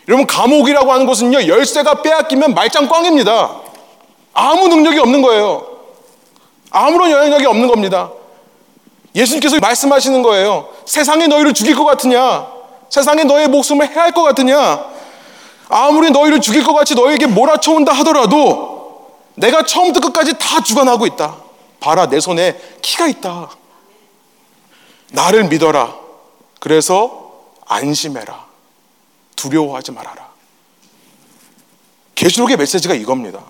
여러분, 0.08 0.26
감옥이라고 0.26 0.91
하는 0.91 1.06
것은요, 1.06 1.45
열쇠가 1.47 2.02
빼앗기면 2.02 2.56
말짱 2.56 2.88
꽝입니다. 2.88 3.62
아무 4.34 4.67
능력이 4.67 4.97
없는 4.97 5.21
거예요. 5.21 5.70
아무런 6.71 7.12
영향력이 7.12 7.45
없는 7.45 7.67
겁니다. 7.67 8.12
예수님께서 9.13 9.60
말씀하시는 9.60 10.21
거예요. 10.23 10.69
세상에 10.86 11.27
너희를 11.27 11.53
죽일 11.53 11.75
것 11.75 11.86
같으냐? 11.86 12.47
세상에 12.89 13.23
너의 13.23 13.47
목숨을 13.49 13.89
해할 13.89 14.12
것 14.13 14.23
같으냐? 14.23 14.86
아무리 15.69 16.12
너희를 16.12 16.41
죽일 16.41 16.63
것 16.63 16.73
같이 16.73 16.95
너에게 16.95 17.27
몰아쳐온다 17.27 17.93
하더라도 17.93 19.12
내가 19.36 19.63
처음부터 19.63 20.07
끝까지 20.07 20.38
다 20.38 20.62
주관하고 20.62 21.05
있다. 21.07 21.38
봐라, 21.79 22.07
내 22.07 22.19
손에 22.19 22.60
키가 22.81 23.07
있다. 23.07 23.49
나를 25.12 25.45
믿어라. 25.45 25.95
그래서 26.60 27.34
안심해라. 27.65 28.45
두려워하지 29.36 29.91
말아라. 29.91 30.29
계시록의 32.15 32.57
메시지가 32.57 32.93
이겁니다. 32.93 33.41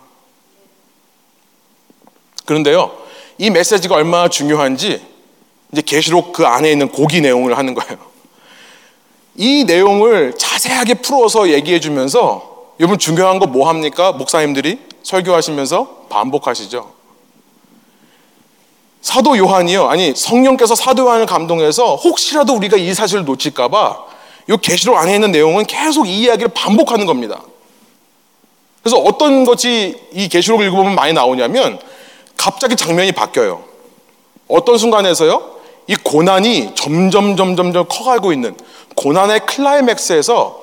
그런데요, 2.46 2.98
이 3.38 3.50
메시지가 3.50 3.96
얼마나 3.96 4.28
중요한지 4.28 5.02
이제 5.72 5.82
계시록 5.82 6.34
그 6.34 6.46
안에 6.46 6.72
있는 6.72 6.90
고기 6.90 7.22
내용을 7.22 7.58
하는 7.58 7.74
거예요. 7.74 7.98
이 9.36 9.64
내용을 9.64 10.34
자세하게 10.38 10.96
풀어서 10.96 11.50
얘기해 11.50 11.80
주면서 11.80 12.52
여러분 12.80 12.98
중요한 13.00 13.40
거 13.40 13.46
뭐 13.46 13.70
합니까? 13.70 14.12
목사님들이 14.12 14.80
설교하시면서 15.04 16.08
반복하시죠. 16.10 16.92
사도 19.02 19.38
요한이요. 19.38 19.88
아니 19.88 20.14
성령께서 20.16 20.76
사도 20.76 21.04
요한을 21.04 21.26
감동해서 21.26 21.96
혹시라도 21.96 22.54
우리가 22.54 22.78
이 22.78 22.94
사실을 22.94 23.26
놓칠까 23.26 23.68
봐이 23.70 24.58
계시록 24.62 24.98
안에 24.98 25.16
있는 25.16 25.32
내용은 25.32 25.66
계속 25.66 26.08
이 26.08 26.22
이야기를 26.22 26.50
반복하는 26.54 27.06
겁니다. 27.06 27.42
그래서 28.84 28.98
어떤 28.98 29.46
것이 29.46 29.96
이 30.14 30.28
계시록을 30.28 30.68
읽어보면 30.68 30.96
많이 30.96 31.14
나오냐면 31.14 31.80
갑자기 32.42 32.76
장면이 32.76 33.12
바뀌어요. 33.12 33.64
어떤 34.48 34.80
순간에서요? 34.80 35.60
이 35.86 35.96
고난이 35.96 36.74
점점 36.74 37.36
점점 37.36 37.72
점 37.72 37.86
커가고 37.88 38.34
있는 38.34 38.58
고난의 38.96 39.46
클라이맥스에서 39.46 40.60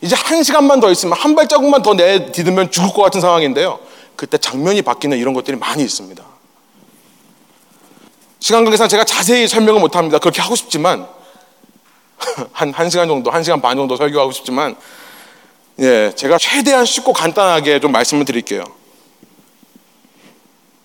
이제 0.00 0.14
한 0.14 0.44
시간만 0.44 0.78
더 0.78 0.88
있으면 0.92 1.18
한 1.18 1.34
발자국만 1.34 1.82
더 1.82 1.94
내디디면 1.94 2.70
죽을 2.70 2.90
것 2.90 3.02
같은 3.02 3.20
상황인데요. 3.20 3.80
그때 4.14 4.38
장면이 4.38 4.82
바뀌는 4.82 5.18
이런 5.18 5.34
것들이 5.34 5.56
많이 5.56 5.82
있습니다. 5.82 6.24
시간 8.38 8.62
관계상 8.62 8.88
제가 8.88 9.02
자세히 9.02 9.48
설명을 9.48 9.80
못 9.80 9.96
합니다. 9.96 10.18
그렇게 10.18 10.40
하고 10.40 10.54
싶지만 10.54 11.08
한, 12.52 12.72
한 12.72 12.90
시간 12.90 13.08
정도, 13.08 13.32
한 13.32 13.42
시간 13.42 13.60
반 13.60 13.76
정도 13.76 13.96
설교하고 13.96 14.30
싶지만 14.30 14.76
예, 15.80 16.12
제가 16.14 16.38
최대한 16.38 16.84
쉽고 16.84 17.12
간단하게 17.12 17.80
좀 17.80 17.90
말씀을 17.90 18.24
드릴게요. 18.24 18.62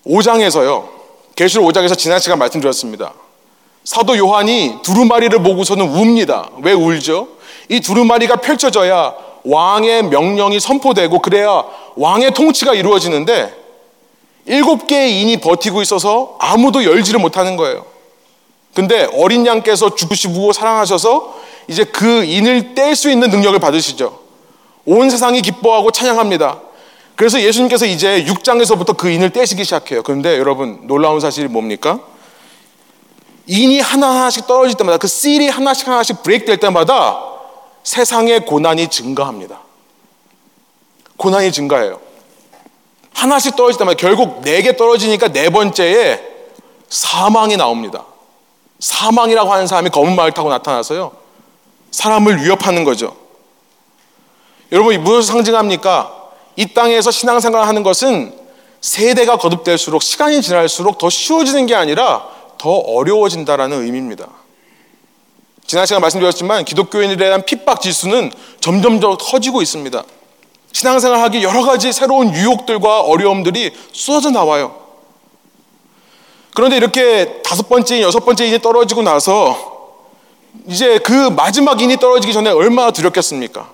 5장에서요. 0.05 0.87
계시록 1.35 1.65
5장에서 1.67 1.97
지난 1.97 2.19
시간 2.19 2.39
말씀드렸습니다. 2.39 3.13
사도 3.83 4.17
요한이 4.17 4.77
두루마리를 4.83 5.41
보고서는 5.41 5.89
웁니다. 5.89 6.49
왜 6.61 6.73
울죠? 6.73 7.27
이 7.69 7.79
두루마리가 7.79 8.37
펼쳐져야 8.37 9.13
왕의 9.43 10.03
명령이 10.03 10.59
선포되고 10.59 11.19
그래야 11.19 11.63
왕의 11.95 12.33
통치가 12.33 12.73
이루어지는데 12.73 13.55
일곱 14.45 14.87
개의 14.87 15.21
인이 15.21 15.37
버티고 15.37 15.81
있어서 15.81 16.35
아무도 16.39 16.83
열지를 16.83 17.19
못하는 17.19 17.55
거예요. 17.55 17.85
근데 18.73 19.07
어린 19.13 19.45
양께서 19.45 19.95
죽으시고 19.95 20.53
사랑하셔서 20.53 21.35
이제 21.67 21.83
그 21.83 22.23
인을 22.23 22.73
뗄 22.73 22.95
수 22.95 23.09
있는 23.09 23.29
능력을 23.29 23.57
받으시죠. 23.59 24.19
온 24.85 25.09
세상이 25.09 25.41
기뻐하고 25.41 25.91
찬양합니다. 25.91 26.59
그래서 27.21 27.39
예수님께서 27.39 27.86
이제 27.86 28.25
6장에서부터 28.25 28.97
그 28.97 29.07
인을 29.07 29.29
떼시기 29.29 29.63
시작해요. 29.63 30.01
그런데 30.01 30.39
여러분 30.39 30.88
놀라운 30.88 31.19
사실이 31.19 31.49
뭡니까? 31.49 31.99
인이 33.45 33.79
하나하나씩 33.79 34.47
떨어질 34.47 34.75
때마다 34.75 34.97
그 34.97 35.07
씰이 35.07 35.47
하나씩 35.47 35.88
하나씩 35.88 36.23
브레이크 36.23 36.45
될 36.45 36.57
때마다 36.57 37.21
세상의 37.84 38.47
고난이 38.47 38.88
증가합니다. 38.88 39.62
고난이 41.17 41.51
증가해요. 41.51 41.99
하나씩 43.13 43.55
떨어질 43.55 43.77
때마다 43.77 43.97
결국 43.97 44.41
네 44.41 44.63
개 44.63 44.75
떨어지니까 44.75 45.27
네 45.27 45.51
번째에 45.51 46.27
사망이 46.89 47.55
나옵니다. 47.55 48.03
사망이라고 48.79 49.53
하는 49.53 49.67
사람이 49.67 49.91
검은 49.91 50.15
말을 50.15 50.31
타고 50.31 50.49
나타나서요. 50.49 51.12
사람을 51.91 52.43
위협하는 52.43 52.84
거죠. 52.84 53.15
여러분, 54.71 54.95
이 54.95 54.97
무엇을 54.97 55.21
상징합니까? 55.21 56.20
이 56.55 56.73
땅에서 56.73 57.11
신앙생활을 57.11 57.67
하는 57.67 57.83
것은 57.83 58.33
세대가 58.81 59.37
거듭될수록 59.37 60.01
시간이 60.01 60.41
지날수록 60.41 60.97
더 60.97 61.09
쉬워지는 61.09 61.65
게 61.67 61.75
아니라 61.75 62.27
더 62.57 62.71
어려워진다라는 62.71 63.83
의미입니다. 63.83 64.27
지난 65.65 65.85
시간 65.85 66.01
말씀드렸지만 66.01 66.65
기독교인에 66.65 67.15
대한 67.15 67.45
핍박 67.45 67.81
지수는 67.81 68.31
점점 68.59 68.99
더 68.99 69.17
커지고 69.17 69.61
있습니다. 69.61 70.03
신앙생활 70.73 71.19
하기 71.21 71.43
여러 71.43 71.63
가지 71.63 71.93
새로운 71.93 72.33
유혹들과 72.33 73.01
어려움들이 73.01 73.71
쏟아져 73.93 74.31
나와요. 74.31 74.75
그런데 76.53 76.75
이렇게 76.77 77.41
다섯 77.43 77.69
번째, 77.69 78.01
여섯 78.01 78.25
번째 78.25 78.47
인이 78.47 78.59
떨어지고 78.59 79.01
나서 79.01 79.71
이제 80.67 80.99
그 80.99 81.29
마지막 81.29 81.81
인이 81.81 81.97
떨어지기 81.97 82.33
전에 82.33 82.49
얼마나 82.49 82.91
두렵겠습니까? 82.91 83.71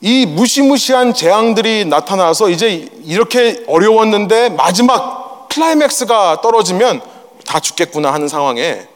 이 0.00 0.24
무시무시한 0.24 1.12
재앙들이 1.12 1.84
나타나서 1.84 2.48
이제 2.48 2.88
이렇게 3.04 3.64
어려웠는데 3.66 4.50
마지막 4.50 5.48
클라이맥스가 5.50 6.40
떨어지면 6.40 7.02
다 7.46 7.60
죽겠구나 7.60 8.12
하는 8.12 8.28
상황에 8.28 8.86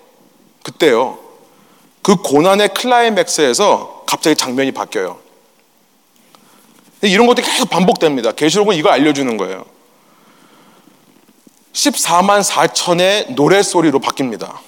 그때요. 0.63 1.19
그 2.03 2.17
고난의 2.17 2.69
클라이맥스에서 2.75 4.05
갑자기 4.07 4.37
장면이 4.37 4.73
바뀌어요. 4.73 5.19
이런 7.03 7.27
것들이 7.27 7.47
계속 7.47 7.69
반복됩니다. 7.69 8.33
계시록은 8.33 8.77
이거 8.77 8.91
알려주는 8.91 9.37
거예요. 9.37 9.65
14만 11.75 12.43
4천의 12.43 13.35
노래소리로 13.35 14.01
바뀝니다. 14.01 14.59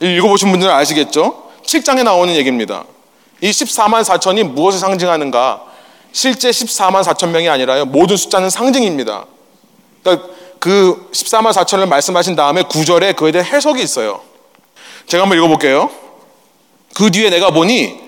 읽어보신 0.00 0.50
분들은 0.50 0.72
아시겠죠? 0.72 1.50
7장에 1.64 2.02
나오는 2.02 2.34
얘기입니다. 2.34 2.84
이 3.40 3.50
14만 3.50 4.02
4천이 4.02 4.44
무엇을 4.44 4.80
상징하는가? 4.80 5.62
실제 6.12 6.50
14만 6.50 7.02
4천 7.02 7.28
명이 7.28 7.48
아니라요. 7.48 7.84
모든 7.84 8.16
숫자는 8.16 8.48
상징입니다. 8.48 9.26
그러니까 10.02 10.28
그 10.58 11.10
14만 11.12 11.52
4천을 11.52 11.86
말씀하신 11.86 12.36
다음에 12.36 12.62
9절에 12.62 13.14
그에 13.16 13.32
대한 13.32 13.46
해석이 13.46 13.82
있어요. 13.82 14.20
제가 15.06 15.24
한번 15.24 15.38
읽어볼게요. 15.38 15.90
그 16.94 17.10
뒤에 17.10 17.28
내가 17.30 17.50
보니 17.50 18.00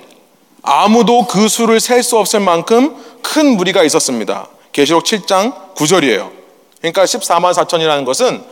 아무도 0.62 1.26
그 1.26 1.48
수를 1.48 1.80
셀 1.80 2.02
수 2.02 2.18
없을 2.18 2.40
만큼 2.40 2.96
큰 3.22 3.56
무리가 3.56 3.82
있었습니다. 3.82 4.48
계시록 4.72 5.04
7장 5.04 5.74
9절이에요. 5.74 6.30
그러니까 6.78 7.04
14만 7.04 7.52
4천이라는 7.52 8.04
것은 8.04 8.42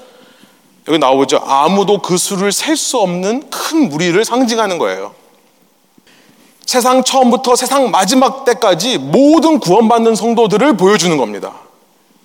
여기 0.88 0.98
나오죠. 0.98 1.38
아무도 1.44 1.98
그 2.00 2.16
수를 2.16 2.52
셀 2.52 2.76
수 2.76 2.98
없는 2.98 3.48
큰 3.50 3.88
무리를 3.88 4.22
상징하는 4.24 4.78
거예요. 4.78 5.14
세상 6.66 7.04
처음부터 7.04 7.54
세상 7.54 7.90
마지막 7.90 8.44
때까지 8.44 8.98
모든 8.98 9.60
구원받는 9.60 10.16
성도들을 10.16 10.76
보여주는 10.76 11.16
겁니다. 11.16 11.52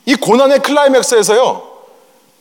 이 0.05 0.15
고난의 0.15 0.59
클라이맥스에서요, 0.59 1.61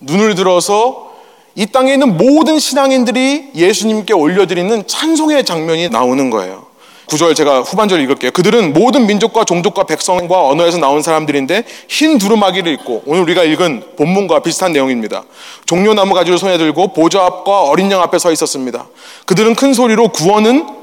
눈을 0.01 0.35
들어서 0.35 1.11
이 1.55 1.67
땅에 1.67 1.93
있는 1.93 2.17
모든 2.17 2.59
신앙인들이 2.59 3.51
예수님께 3.55 4.15
올려드리는 4.15 4.87
찬송의 4.87 5.45
장면이 5.45 5.91
나오는 5.91 6.31
거예요. 6.31 6.71
구절 7.05 7.35
제가 7.35 7.63
후반절을 7.63 8.03
읽을게요. 8.05 8.31
그들은 8.31 8.73
모든 8.73 9.07
민족과 9.07 9.45
종족과 9.45 9.83
백성과 9.83 10.47
언어에서 10.47 10.79
나온 10.79 11.03
사람들인데 11.03 11.65
흰 11.89 12.19
두루마기를 12.19 12.73
입고 12.75 13.03
오늘 13.05 13.23
우리가 13.23 13.43
읽은 13.43 13.83
본문과 13.97 14.41
비슷한 14.41 14.73
내용입니다. 14.73 15.25
종려나무 15.67 16.15
가지를 16.15 16.39
손에 16.39 16.57
들고 16.57 16.93
보좌 16.93 17.25
앞과 17.25 17.63
어린 17.63 17.91
양 17.91 18.01
앞에 18.01 18.19
서 18.21 18.31
있었습니다. 18.31 18.87
그들은 19.27 19.57
큰 19.57 19.75
소리로 19.75 20.09
구원은 20.09 20.80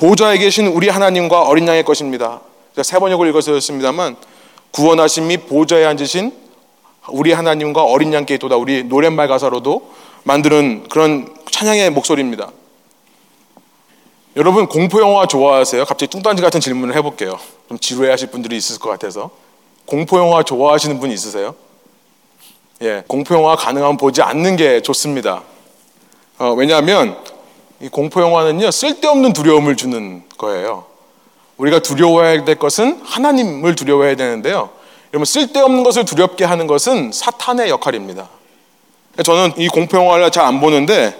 보좌에 0.00 0.38
계신 0.38 0.66
우리 0.66 0.88
하나님과 0.88 1.42
어린 1.42 1.68
양의 1.68 1.84
것입니다. 1.84 2.40
제가 2.74 2.82
세 2.82 2.98
번역을 2.98 3.28
읽어서였습니다만 3.28 4.16
구원하신 4.70 5.26
및 5.26 5.46
보좌에 5.46 5.84
앉으신 5.84 6.32
우리 7.08 7.32
하나님과 7.32 7.84
어린 7.84 8.12
양께 8.14 8.34
있도다 8.36 8.56
우리 8.56 8.82
노랫말 8.82 9.28
가사로도 9.28 9.92
만드는 10.24 10.88
그런 10.88 11.28
찬양의 11.50 11.90
목소리입니다. 11.90 12.50
여러분 14.36 14.68
공포 14.68 15.00
영화 15.02 15.26
좋아하세요? 15.26 15.84
갑자기 15.84 16.10
뚱딴지 16.10 16.42
같은 16.42 16.60
질문을 16.60 16.96
해볼게요. 16.96 17.38
좀 17.68 17.78
지루해하실 17.78 18.30
분들이 18.30 18.56
있을 18.56 18.78
것 18.78 18.88
같아서 18.88 19.30
공포 19.84 20.18
영화 20.18 20.42
좋아하시는 20.42 20.98
분 20.98 21.10
있으세요? 21.10 21.54
예, 22.80 23.04
공포 23.06 23.34
영화 23.34 23.54
가능하면 23.54 23.98
보지 23.98 24.22
않는 24.22 24.56
게 24.56 24.80
좋습니다. 24.80 25.42
어, 26.38 26.52
왜냐하면 26.52 27.18
이 27.80 27.88
공포 27.88 28.20
영화는요 28.20 28.70
쓸데없는 28.70 29.32
두려움을 29.32 29.76
주는 29.76 30.22
거예요. 30.36 30.84
우리가 31.56 31.78
두려워해야 31.80 32.44
될 32.44 32.56
것은 32.56 33.00
하나님을 33.04 33.74
두려워해야 33.74 34.16
되는데요. 34.16 34.70
여러분 35.12 35.24
쓸데없는 35.24 35.82
것을 35.82 36.04
두렵게 36.04 36.44
하는 36.44 36.66
것은 36.66 37.10
사탄의 37.12 37.70
역할입니다. 37.70 38.28
저는 39.24 39.54
이 39.56 39.68
공포 39.68 39.96
영화를 39.96 40.30
잘 40.30 40.44
안 40.44 40.60
보는데 40.60 41.14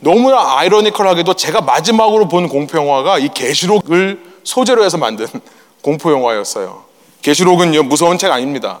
너무나 0.00 0.58
아이러니컬하게도 0.58 1.34
제가 1.34 1.60
마지막으로 1.60 2.28
본 2.28 2.48
공포 2.48 2.78
영화가 2.78 3.18
이 3.18 3.28
계시록을 3.34 4.20
소재로 4.44 4.84
해서 4.84 4.96
만든 4.98 5.26
공포 5.82 6.12
영화였어요. 6.12 6.84
계시록은요 7.22 7.82
무서운 7.84 8.18
책 8.18 8.30
아닙니다. 8.30 8.80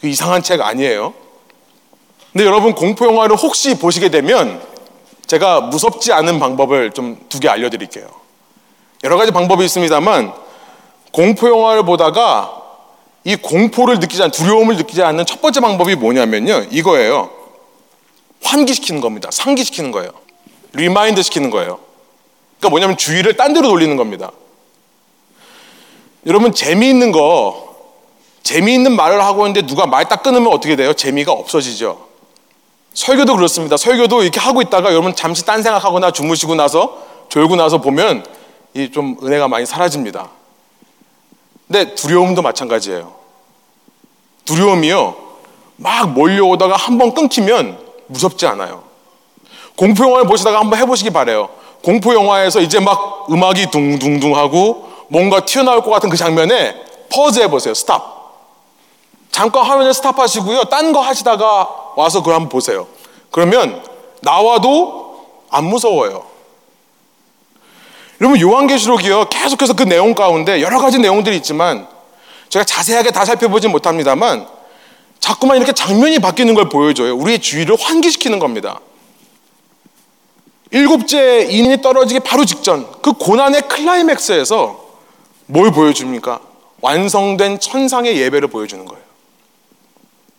그 0.00 0.06
이상한 0.06 0.42
책 0.42 0.60
아니에요. 0.60 1.12
근데 2.32 2.46
여러분 2.46 2.74
공포 2.74 3.06
영화를 3.06 3.36
혹시 3.36 3.78
보시게 3.78 4.10
되면 4.10 4.60
제가 5.26 5.60
무섭지 5.62 6.12
않은 6.12 6.38
방법을 6.38 6.92
좀 6.92 7.16
두 7.28 7.40
개 7.40 7.48
알려드릴게요. 7.48 8.06
여러 9.04 9.16
가지 9.16 9.30
방법이 9.32 9.64
있습니다만 9.64 10.32
공포 11.12 11.48
영화를 11.48 11.84
보다가 11.84 12.62
이 13.24 13.36
공포를 13.36 13.98
느끼지 13.98 14.22
않는 14.22 14.30
두려움을 14.30 14.76
느끼지 14.76 15.02
않는 15.02 15.26
첫 15.26 15.40
번째 15.42 15.60
방법이 15.60 15.96
뭐냐면요 15.96 16.66
이거예요. 16.70 17.30
환기시키는 18.42 19.00
겁니다. 19.00 19.28
상기시키는 19.32 19.90
거예요. 19.90 20.10
remind 20.74 21.22
시키는 21.22 21.50
거예요. 21.50 21.78
그러니까 22.58 22.70
뭐냐면 22.70 22.96
주의를 22.96 23.36
딴 23.36 23.52
데로 23.52 23.68
돌리는 23.68 23.96
겁니다. 23.96 24.30
여러분 26.26 26.52
재미있는 26.54 27.12
거 27.12 27.76
재미있는 28.42 28.94
말을 28.94 29.22
하고 29.24 29.46
있는데 29.46 29.66
누가 29.66 29.86
말 29.86 30.04
딱 30.08 30.22
끊으면 30.22 30.52
어떻게 30.52 30.76
돼요? 30.76 30.92
재미가 30.92 31.32
없어지죠. 31.32 32.05
설교도 32.96 33.36
그렇습니다. 33.36 33.76
설교도 33.76 34.22
이렇게 34.22 34.40
하고 34.40 34.62
있다가 34.62 34.90
여러분 34.90 35.14
잠시 35.14 35.44
딴 35.44 35.62
생각하거나 35.62 36.10
주무시고 36.12 36.54
나서 36.54 36.96
졸고 37.28 37.54
나서 37.56 37.78
보면 37.78 38.24
이 38.74 38.90
좀 38.90 39.16
은혜가 39.22 39.48
많이 39.48 39.66
사라집니다. 39.66 40.28
근데 41.66 41.94
두려움도 41.94 42.40
마찬가지예요. 42.42 43.12
두려움이요. 44.46 45.14
막 45.76 46.10
몰려오다가 46.12 46.76
한 46.76 46.96
번 46.98 47.12
끊기면 47.12 47.78
무섭지 48.06 48.46
않아요. 48.46 48.82
공포 49.76 50.04
영화를 50.04 50.26
보시다가 50.26 50.60
한번 50.60 50.78
해보시기 50.80 51.10
바래요. 51.10 51.50
공포 51.84 52.14
영화에서 52.14 52.60
이제 52.60 52.80
막 52.80 53.26
음악이 53.30 53.70
둥둥둥하고 53.70 54.90
뭔가 55.08 55.44
튀어나올 55.44 55.82
것 55.82 55.90
같은 55.90 56.08
그 56.08 56.16
장면에 56.16 56.74
pause 57.10 57.40
해보세요. 57.40 57.74
stop. 57.74 58.16
잠깐 59.30 59.64
화면을 59.66 59.92
stop하시고요. 59.92 60.64
딴 60.64 60.92
거 60.92 61.00
하시다가 61.00 61.68
와서 61.96 62.20
그걸 62.20 62.34
한번 62.34 62.48
보세요. 62.48 62.86
그러면 63.32 63.82
나와도 64.22 65.26
안 65.50 65.64
무서워요. 65.64 66.24
여러분 68.20 68.40
요한계시록이요. 68.40 69.28
계속해서 69.28 69.74
그 69.74 69.82
내용 69.82 70.14
가운데 70.14 70.62
여러 70.62 70.78
가지 70.78 70.98
내용들이 70.98 71.36
있지만 71.36 71.86
제가 72.48 72.64
자세하게 72.64 73.10
다 73.10 73.24
살펴보진 73.24 73.72
못합니다만 73.72 74.46
자꾸만 75.18 75.56
이렇게 75.56 75.72
장면이 75.72 76.20
바뀌는 76.20 76.54
걸 76.54 76.68
보여줘요. 76.68 77.16
우리의 77.16 77.40
주의를 77.40 77.76
환기시키는 77.78 78.38
겁니다. 78.38 78.80
일곱째 80.70 81.46
인이 81.50 81.80
떨어지기 81.80 82.20
바로 82.20 82.44
직전 82.44 82.90
그 83.02 83.12
고난의 83.12 83.62
클라이맥스에서 83.62 84.84
뭘 85.46 85.70
보여줍니까? 85.70 86.40
완성된 86.80 87.60
천상의 87.60 88.18
예배를 88.18 88.48
보여주는 88.48 88.84
거예요. 88.84 89.02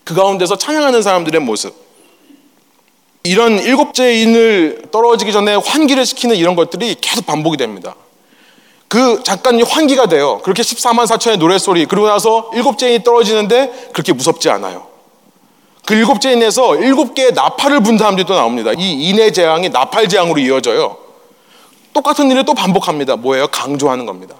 그 0.07 0.13
가운데서 0.13 0.57
찬양하는 0.57 1.01
사람들의 1.01 1.41
모습. 1.41 1.75
이런 3.23 3.59
일곱째 3.59 4.21
인을 4.21 4.83
떨어지기 4.89 5.33
전에 5.33 5.55
환기를 5.55 6.05
시키는 6.05 6.37
이런 6.37 6.55
것들이 6.55 6.95
계속 7.01 7.25
반복이 7.25 7.57
됩니다. 7.57 7.93
그 8.87 9.21
잠깐 9.23 9.61
환기가 9.61 10.05
돼요. 10.05 10.39
그렇게 10.45 10.63
14만 10.63 11.05
4천의 11.07 11.39
노래소리 11.39 11.87
그리고 11.87 12.07
나서 12.07 12.49
일곱째 12.53 12.87
인이 12.87 13.03
떨어지는데 13.03 13.89
그렇게 13.91 14.13
무섭지 14.13 14.49
않아요. 14.49 14.87
그 15.85 15.93
일곱째 15.93 16.31
인에서 16.31 16.77
일곱 16.77 17.13
개의 17.13 17.33
나팔을 17.33 17.81
분 17.81 17.97
사람들이 17.97 18.25
또 18.25 18.33
나옵니다. 18.33 18.71
이 18.77 19.09
인의 19.09 19.33
재앙이 19.33 19.67
나팔 19.67 20.07
재앙으로 20.07 20.39
이어져요. 20.39 20.95
똑같은 21.91 22.31
일을 22.31 22.45
또 22.45 22.53
반복합니다. 22.53 23.17
뭐예요? 23.17 23.47
강조하는 23.47 24.05
겁니다. 24.05 24.37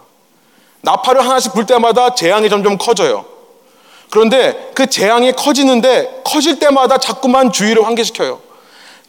나팔을 0.80 1.26
하나씩 1.26 1.52
불 1.52 1.66
때마다 1.66 2.16
재앙이 2.16 2.50
점점 2.50 2.78
커져요. 2.78 3.37
그런데 4.10 4.72
그 4.74 4.88
재앙이 4.88 5.34
커지는데 5.34 6.22
커질 6.24 6.60
때마다 6.60 6.98
자꾸만 6.98 7.52
주의를 7.52 7.86
환기시켜요. 7.86 8.40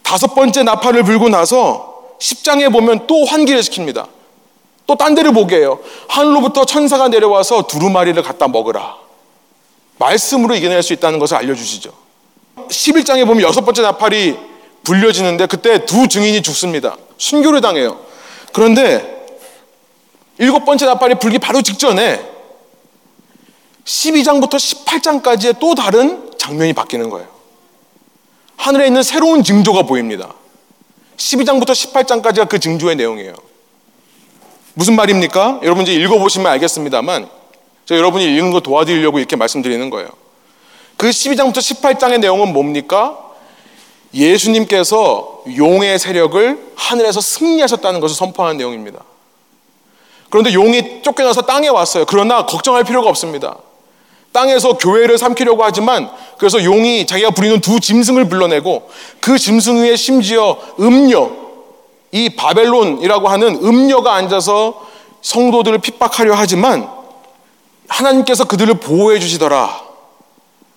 다섯 0.02 0.34
번째 0.34 0.62
나팔을 0.62 1.04
불고 1.04 1.28
나서 1.28 2.02
10장에 2.18 2.72
보면 2.72 3.06
또 3.06 3.24
환기를 3.24 3.60
시킵니다. 3.60 4.08
또 4.86 4.96
딴 4.96 5.14
데를 5.14 5.32
보게 5.32 5.56
해요. 5.56 5.78
하늘로부터 6.08 6.64
천사가 6.64 7.08
내려와서 7.08 7.66
두루마리를 7.66 8.20
갖다 8.22 8.48
먹으라. 8.48 8.96
말씀으로 9.98 10.54
이겨낼 10.54 10.82
수 10.82 10.94
있다는 10.94 11.18
것을 11.18 11.36
알려주시죠. 11.36 11.92
11장에 12.68 13.26
보면 13.26 13.42
여섯 13.42 13.60
번째 13.60 13.82
나팔이 13.82 14.36
불려지는데 14.84 15.46
그때 15.46 15.84
두 15.84 16.08
증인이 16.08 16.40
죽습니다. 16.40 16.96
순교를 17.18 17.60
당해요. 17.60 17.98
그런데 18.52 19.26
일곱 20.38 20.64
번째 20.64 20.86
나팔이 20.86 21.16
불기 21.16 21.38
바로 21.38 21.60
직전에 21.60 22.37
12장부터 23.88 24.56
18장까지의 24.56 25.58
또 25.58 25.74
다른 25.74 26.30
장면이 26.36 26.74
바뀌는 26.74 27.08
거예요. 27.08 27.26
하늘에 28.56 28.86
있는 28.86 29.02
새로운 29.02 29.42
징조가 29.42 29.84
보입니다. 29.84 30.34
12장부터 31.16 31.70
18장까지가 31.70 32.48
그 32.48 32.60
징조의 32.60 32.96
내용이에요. 32.96 33.34
무슨 34.74 34.94
말입니까? 34.94 35.60
여러분 35.62 35.84
이제 35.84 35.94
읽어보시면 35.94 36.52
알겠습니다만, 36.52 37.28
제가 37.86 37.98
여러분이 37.98 38.24
읽는 38.24 38.52
거 38.52 38.60
도와드리려고 38.60 39.18
이렇게 39.18 39.36
말씀드리는 39.36 39.88
거예요. 39.90 40.10
그 40.98 41.08
12장부터 41.08 41.56
18장의 41.56 42.20
내용은 42.20 42.52
뭡니까? 42.52 43.18
예수님께서 44.12 45.42
용의 45.56 45.98
세력을 45.98 46.72
하늘에서 46.76 47.20
승리하셨다는 47.20 48.00
것을 48.00 48.16
선포하는 48.16 48.58
내용입니다. 48.58 49.02
그런데 50.28 50.52
용이 50.52 51.02
쫓겨나서 51.02 51.42
땅에 51.42 51.68
왔어요. 51.68 52.04
그러나 52.06 52.44
걱정할 52.44 52.84
필요가 52.84 53.08
없습니다. 53.08 53.56
땅에서 54.32 54.74
교회를 54.74 55.18
삼키려고 55.18 55.64
하지만 55.64 56.10
그래서 56.38 56.62
용이 56.62 57.06
자기가 57.06 57.30
부리는 57.30 57.60
두 57.60 57.80
짐승을 57.80 58.28
불러내고 58.28 58.88
그 59.20 59.38
짐승 59.38 59.82
위에 59.82 59.96
심지어 59.96 60.58
음녀, 60.78 61.30
이 62.12 62.30
바벨론이라고 62.30 63.28
하는 63.28 63.56
음녀가 63.64 64.14
앉아서 64.14 64.86
성도들을 65.20 65.78
핍박하려 65.78 66.34
하지만 66.34 66.88
하나님께서 67.88 68.44
그들을 68.44 68.74
보호해 68.74 69.18
주시더라. 69.18 69.82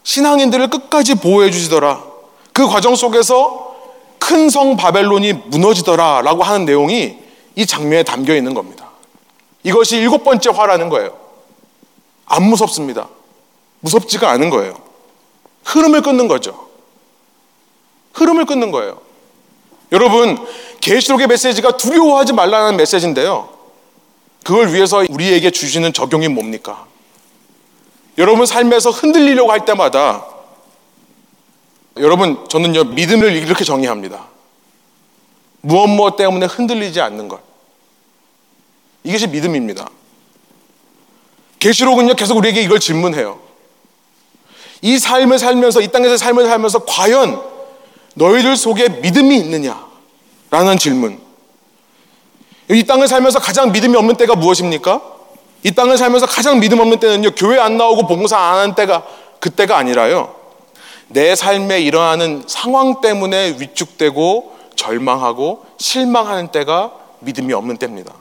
신앙인들을 0.03 0.69
끝까지 0.69 1.15
보호해 1.15 1.51
주시더라. 1.51 2.03
그 2.53 2.67
과정 2.67 2.95
속에서 2.95 3.71
큰 4.19 4.49
성 4.49 4.77
바벨론이 4.77 5.33
무너지더라 5.33 6.21
라고 6.21 6.43
하는 6.43 6.65
내용이 6.65 7.17
이 7.55 7.65
장면에 7.65 8.03
담겨 8.03 8.33
있는 8.33 8.53
겁니다. 8.53 8.89
이것이 9.63 9.97
일곱 9.97 10.23
번째 10.23 10.49
화라는 10.51 10.89
거예요. 10.89 11.17
안 12.25 12.43
무섭습니다. 12.43 13.09
무섭지가 13.81 14.29
않은 14.31 14.49
거예요. 14.49 14.81
흐름을 15.65 16.01
끊는 16.01 16.27
거죠. 16.27 16.69
흐름을 18.13 18.45
끊는 18.45 18.71
거예요. 18.71 19.01
여러분, 19.91 20.37
계시록의 20.79 21.27
메시지가 21.27 21.77
두려워하지 21.77 22.33
말라는 22.33 22.77
메시지인데요. 22.77 23.49
그걸 24.43 24.73
위해서 24.73 25.03
우리에게 25.09 25.51
주시는 25.51 25.93
적용이 25.93 26.27
뭡니까? 26.27 26.87
여러분 28.17 28.45
삶에서 28.45 28.89
흔들리려고 28.89 29.51
할 29.51 29.65
때마다 29.65 30.25
여러분 31.97 32.47
저는요 32.49 32.85
믿음을 32.85 33.35
이렇게 33.35 33.63
정의합니다. 33.63 34.27
무엇 35.61 35.87
무엇 35.87 36.15
때문에 36.15 36.45
흔들리지 36.47 37.01
않는 37.01 37.27
것. 37.27 37.39
이것이 39.03 39.27
믿음입니다. 39.27 39.89
계시록은요 41.59 42.15
계속 42.15 42.37
우리에게 42.37 42.61
이걸 42.61 42.79
질문해요. 42.79 43.39
이 44.81 44.97
삶을 44.97 45.39
살면서 45.39 45.81
이 45.81 45.87
땅에서 45.87 46.17
삶을 46.17 46.47
살면서 46.47 46.85
과연 46.85 47.41
너희들 48.15 48.55
속에 48.55 48.89
믿음이 48.89 49.37
있느냐? 49.37 49.85
라는 50.49 50.77
질문. 50.77 51.19
이 52.69 52.83
땅을 52.83 53.07
살면서 53.07 53.39
가장 53.39 53.71
믿음이 53.71 53.95
없는 53.95 54.15
때가 54.15 54.35
무엇입니까? 54.35 55.01
이 55.63 55.71
땅을 55.71 55.97
살면서 55.97 56.25
가장 56.25 56.59
믿음 56.59 56.79
없는 56.79 56.99
때는요, 56.99 57.31
교회 57.35 57.59
안 57.59 57.77
나오고 57.77 58.07
봉사 58.07 58.37
안 58.37 58.57
하는 58.57 58.75
때가 58.75 59.03
그때가 59.39 59.77
아니라요. 59.77 60.35
내 61.07 61.35
삶에 61.35 61.81
일어나는 61.81 62.43
상황 62.47 63.01
때문에 63.01 63.57
위축되고 63.59 64.57
절망하고 64.75 65.65
실망하는 65.77 66.47
때가 66.47 66.93
믿음이 67.19 67.53
없는 67.53 67.77
때입니다. 67.77 68.13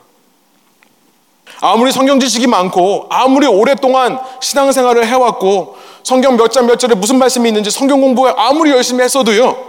아무리 1.60 1.92
성경 1.92 2.18
지식이 2.18 2.46
많고 2.46 3.06
아무리 3.10 3.46
오랫동안 3.46 4.18
신앙생활을 4.40 5.06
해왔고 5.06 5.76
성경 6.02 6.36
몇 6.36 6.50
장 6.50 6.66
몇 6.66 6.78
절에 6.78 6.94
무슨 6.94 7.18
말씀이 7.18 7.48
있는지 7.48 7.70
성경 7.70 8.00
공부를 8.00 8.32
아무리 8.36 8.70
열심히 8.70 9.02
했어도요. 9.04 9.68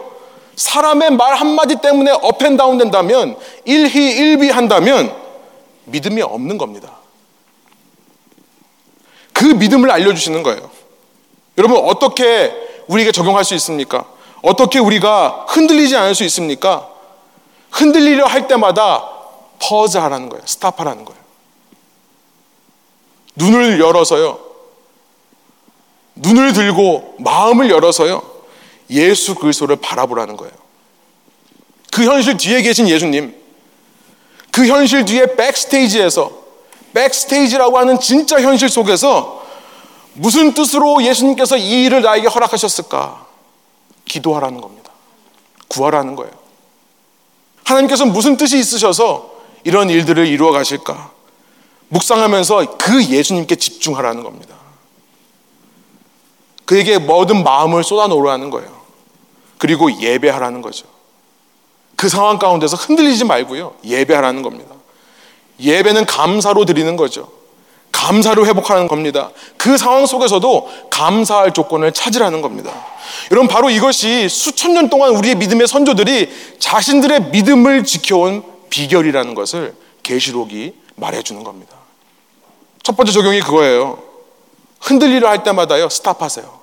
사람의 0.55 1.11
말 1.11 1.35
한마디 1.35 1.75
때문에 1.75 2.11
업앤다운 2.11 2.77
된다면 2.77 3.35
일희 3.65 4.11
일비 4.17 4.49
한다면 4.49 5.13
믿음이 5.85 6.21
없는 6.21 6.57
겁니다. 6.57 6.97
그 9.33 9.45
믿음을 9.45 9.89
알려주시는 9.91 10.43
거예요. 10.43 10.69
여러분 11.57 11.77
어떻게 11.77 12.53
우리에게 12.87 13.11
적용할 13.11 13.43
수 13.43 13.53
있습니까? 13.55 14.05
어떻게 14.41 14.79
우리가 14.79 15.45
흔들리지 15.49 15.95
않을 15.97 16.15
수 16.15 16.23
있습니까? 16.25 16.87
흔들리려 17.71 18.25
할 18.25 18.47
때마다 18.47 19.03
퍼즈 19.59 19.97
하라는 19.97 20.29
거예요. 20.29 20.43
스탑하라는 20.45 21.05
거예요. 21.05 21.20
눈을 23.35 23.79
열어서요. 23.79 24.39
눈을 26.15 26.53
들고 26.53 27.15
마음을 27.19 27.69
열어서요. 27.69 28.21
예수 28.89 29.35
그리스도를 29.35 29.77
바라보라는 29.77 30.37
거예요. 30.37 30.53
그 31.91 32.03
현실 32.03 32.37
뒤에 32.37 32.61
계신 32.61 32.87
예수님. 32.87 33.35
그 34.51 34.67
현실 34.67 35.05
뒤에 35.05 35.35
백스테이지에서 35.35 36.31
백스테이지라고 36.93 37.77
하는 37.77 37.99
진짜 37.99 38.41
현실 38.41 38.69
속에서 38.69 39.41
무슨 40.13 40.53
뜻으로 40.53 41.03
예수님께서 41.03 41.57
이 41.57 41.85
일을 41.85 42.01
나에게 42.01 42.27
허락하셨을까? 42.27 43.27
기도하라는 44.05 44.59
겁니다. 44.59 44.91
구하라는 45.69 46.15
거예요. 46.15 46.33
하나님께서 47.63 48.05
무슨 48.05 48.35
뜻이 48.35 48.59
있으셔서 48.59 49.31
이런 49.63 49.89
일들을 49.89 50.27
이루어 50.27 50.51
가실까? 50.51 51.10
묵상하면서 51.91 52.77
그 52.77 53.03
예수님께 53.03 53.55
집중하라는 53.55 54.23
겁니다. 54.23 54.55
그에게 56.65 56.97
모든 56.97 57.43
마음을 57.43 57.83
쏟아놓으라는 57.83 58.49
거예요. 58.49 58.81
그리고 59.57 59.91
예배하라는 59.99 60.61
거죠. 60.61 60.87
그 61.97 62.07
상황 62.07 62.39
가운데서 62.39 62.77
흔들리지 62.77 63.25
말고요. 63.25 63.75
예배하라는 63.83 64.41
겁니다. 64.41 64.73
예배는 65.59 66.05
감사로 66.05 66.65
드리는 66.65 66.95
거죠. 66.95 67.29
감사로 67.91 68.47
회복하는 68.47 68.87
겁니다. 68.87 69.31
그 69.57 69.77
상황 69.77 70.05
속에서도 70.05 70.69
감사할 70.89 71.53
조건을 71.53 71.91
찾으라는 71.91 72.41
겁니다. 72.41 72.73
여러분, 73.31 73.49
바로 73.49 73.69
이것이 73.69 74.29
수천 74.29 74.73
년 74.73 74.89
동안 74.89 75.11
우리의 75.11 75.35
믿음의 75.35 75.67
선조들이 75.67 76.29
자신들의 76.57 77.31
믿음을 77.31 77.83
지켜온 77.83 78.43
비결이라는 78.69 79.35
것을 79.35 79.75
계시록이 80.03 80.73
말해주는 80.95 81.43
겁니다. 81.43 81.80
첫 82.83 82.95
번째 82.97 83.11
적용이 83.11 83.41
그거예요. 83.41 84.01
흔들리려 84.81 85.29
할 85.29 85.43
때마다요, 85.43 85.89
스탑하세요. 85.89 86.61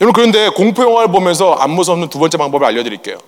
여러분, 0.00 0.12
그런데 0.12 0.48
공포영화를 0.50 1.10
보면서 1.10 1.52
안 1.54 1.70
무섭는 1.70 2.08
두 2.08 2.18
번째 2.18 2.36
방법을 2.36 2.66
알려드릴게요. 2.66 3.18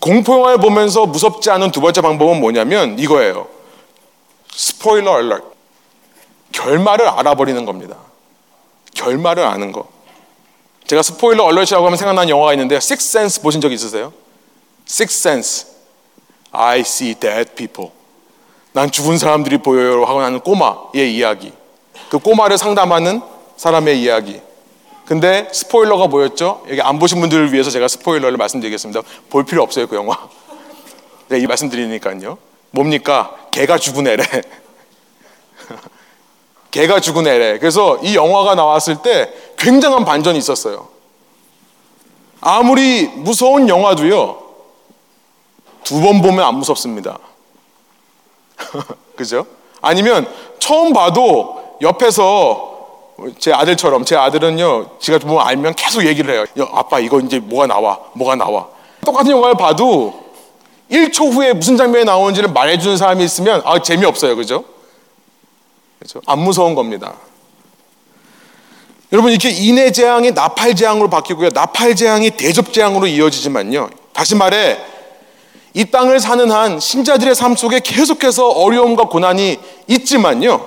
공포영화를 0.00 0.58
보면서 0.58 1.04
무섭지 1.06 1.50
않은 1.50 1.70
두 1.70 1.80
번째 1.80 2.00
방법은 2.00 2.40
뭐냐면 2.40 2.98
이거예요. 2.98 3.48
스포일러 4.52 5.16
알럿. 5.16 5.44
결말을 6.52 7.06
알아버리는 7.08 7.64
겁니다. 7.64 7.96
결말을 8.94 9.44
아는 9.44 9.72
거. 9.72 9.88
제가 10.86 11.02
스포일러 11.02 11.44
얼럿이라고 11.44 11.84
하면 11.86 11.96
생각나는 11.96 12.28
영화가 12.30 12.52
있는데요. 12.54 12.78
Six 12.78 13.16
Sense 13.16 13.42
보신 13.42 13.60
적 13.60 13.70
있으세요? 13.70 14.12
Six 14.88 15.28
Sense. 15.28 15.66
I 16.50 16.80
see 16.80 17.14
dead 17.14 17.54
people. 17.54 17.92
난 18.72 18.90
죽은 18.90 19.18
사람들이 19.18 19.58
보여요 19.58 20.04
하고 20.04 20.20
나는 20.20 20.40
꼬마의 20.40 21.14
이야기. 21.14 21.52
그 22.08 22.18
꼬마를 22.18 22.58
상담하는 22.58 23.20
사람의 23.56 24.00
이야기. 24.00 24.40
근데 25.04 25.48
스포일러가 25.52 26.06
뭐였죠? 26.06 26.64
여기 26.68 26.80
안 26.80 26.98
보신 27.00 27.20
분들을 27.20 27.52
위해서 27.52 27.70
제가 27.70 27.88
스포일러를 27.88 28.38
말씀드리겠습니다. 28.38 29.02
볼 29.28 29.44
필요 29.44 29.62
없어요, 29.62 29.88
그 29.88 29.96
영화. 29.96 30.16
네, 31.28 31.40
이 31.40 31.46
말씀드리니까요. 31.46 32.38
뭡니까? 32.70 33.34
개가 33.50 33.78
죽은 33.78 34.06
애래. 34.06 34.24
개가 36.70 37.00
죽은 37.00 37.26
애래. 37.26 37.58
그래서 37.58 37.98
이 37.98 38.14
영화가 38.14 38.54
나왔을 38.54 39.02
때 39.02 39.32
굉장한 39.58 40.04
반전이 40.04 40.38
있었어요. 40.38 40.88
아무리 42.40 43.08
무서운 43.08 43.68
영화도요, 43.68 44.38
두 45.82 46.00
번 46.00 46.22
보면 46.22 46.44
안 46.44 46.54
무섭습니다. 46.54 47.18
그죠? 49.16 49.46
아니면 49.80 50.28
처음 50.58 50.92
봐도 50.92 51.76
옆에서 51.80 52.68
제 53.38 53.52
아들처럼 53.52 54.04
제 54.04 54.16
아들은요 54.16 54.98
제가 54.98 55.18
뭐 55.26 55.42
알면 55.42 55.74
계속 55.74 56.06
얘기를 56.06 56.34
해요. 56.34 56.44
야, 56.58 56.68
아빠 56.72 56.98
이거 57.00 57.20
이제 57.20 57.38
뭐가 57.38 57.66
나와 57.66 57.98
뭐가 58.14 58.34
나와. 58.34 58.68
똑같은 59.04 59.32
영화를 59.32 59.56
봐도 59.56 60.30
1초 60.90 61.32
후에 61.32 61.52
무슨 61.52 61.76
장면이 61.76 62.04
나오는지를 62.04 62.50
말해주는 62.50 62.96
사람이 62.96 63.24
있으면 63.24 63.62
아 63.64 63.80
재미없어요, 63.80 64.36
그죠? 64.36 64.64
그렇죠? 65.98 66.20
안 66.26 66.38
무서운 66.40 66.74
겁니다. 66.74 67.14
여러분 69.12 69.32
이렇게 69.32 69.50
인해 69.50 69.90
재앙이 69.90 70.32
나팔 70.32 70.74
재앙으로 70.74 71.10
바뀌고요, 71.10 71.50
나팔 71.52 71.94
재앙이 71.96 72.30
대접 72.32 72.72
재앙으로 72.72 73.06
이어지지만요. 73.06 73.90
다시 74.12 74.34
말해 74.34 74.78
이 75.74 75.84
땅을 75.84 76.18
사는 76.20 76.50
한 76.50 76.80
신자들의 76.80 77.34
삶 77.34 77.54
속에 77.56 77.80
계속해서 77.80 78.48
어려움과 78.48 79.04
고난이 79.04 79.58
있지만요. 79.86 80.66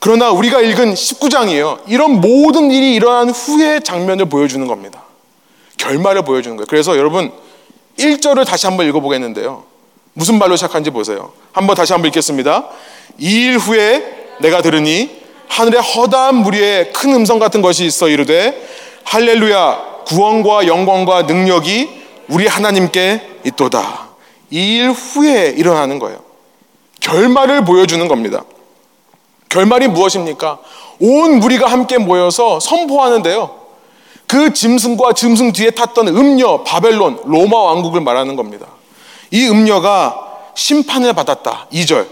그러나 0.00 0.30
우리가 0.30 0.60
읽은 0.60 0.94
19장이에요. 0.94 1.80
이런 1.86 2.20
모든 2.20 2.70
일이 2.70 2.94
일어난 2.94 3.30
후의 3.30 3.82
장면을 3.82 4.26
보여주는 4.26 4.66
겁니다. 4.66 5.02
결말을 5.76 6.22
보여주는 6.24 6.56
거예요. 6.56 6.66
그래서 6.68 6.96
여러분 6.96 7.30
1절을 7.98 8.46
다시 8.46 8.66
한번 8.66 8.88
읽어보겠는데요. 8.88 9.64
무슨 10.14 10.38
말로 10.38 10.56
시작한지 10.56 10.90
보세요. 10.90 11.32
한번 11.52 11.76
다시 11.76 11.92
한번 11.92 12.08
읽겠습니다. 12.08 12.68
이 13.18 13.46
일 13.46 13.58
후에 13.58 14.02
내가 14.40 14.62
들으니 14.62 15.20
하늘에 15.48 15.78
허다한 15.78 16.36
무리에 16.36 16.90
큰 16.94 17.12
음성 17.14 17.38
같은 17.38 17.60
것이 17.60 17.84
있어 17.84 18.08
이르되 18.08 18.66
할렐루야 19.04 20.04
구원과 20.06 20.66
영광과 20.66 21.22
능력이 21.22 22.00
우리 22.28 22.46
하나님께 22.46 23.29
있도다. 23.44 24.08
이 24.50 24.78
일 24.78 24.90
후에 24.90 25.54
일어나는 25.56 25.98
거예요. 25.98 26.18
결말을 27.00 27.64
보여주는 27.64 28.06
겁니다. 28.08 28.44
결말이 29.48 29.88
무엇입니까? 29.88 30.58
온 31.00 31.38
무리가 31.40 31.66
함께 31.66 31.98
모여서 31.98 32.60
선포하는데요. 32.60 33.58
그 34.26 34.52
짐승과 34.52 35.12
짐승 35.14 35.52
뒤에 35.52 35.70
탔던 35.70 36.08
음녀, 36.08 36.62
바벨론, 36.64 37.20
로마 37.24 37.56
왕국을 37.58 38.00
말하는 38.00 38.36
겁니다. 38.36 38.66
이 39.30 39.46
음녀가 39.48 40.28
심판을 40.54 41.12
받았다. 41.14 41.66
2절. 41.72 42.06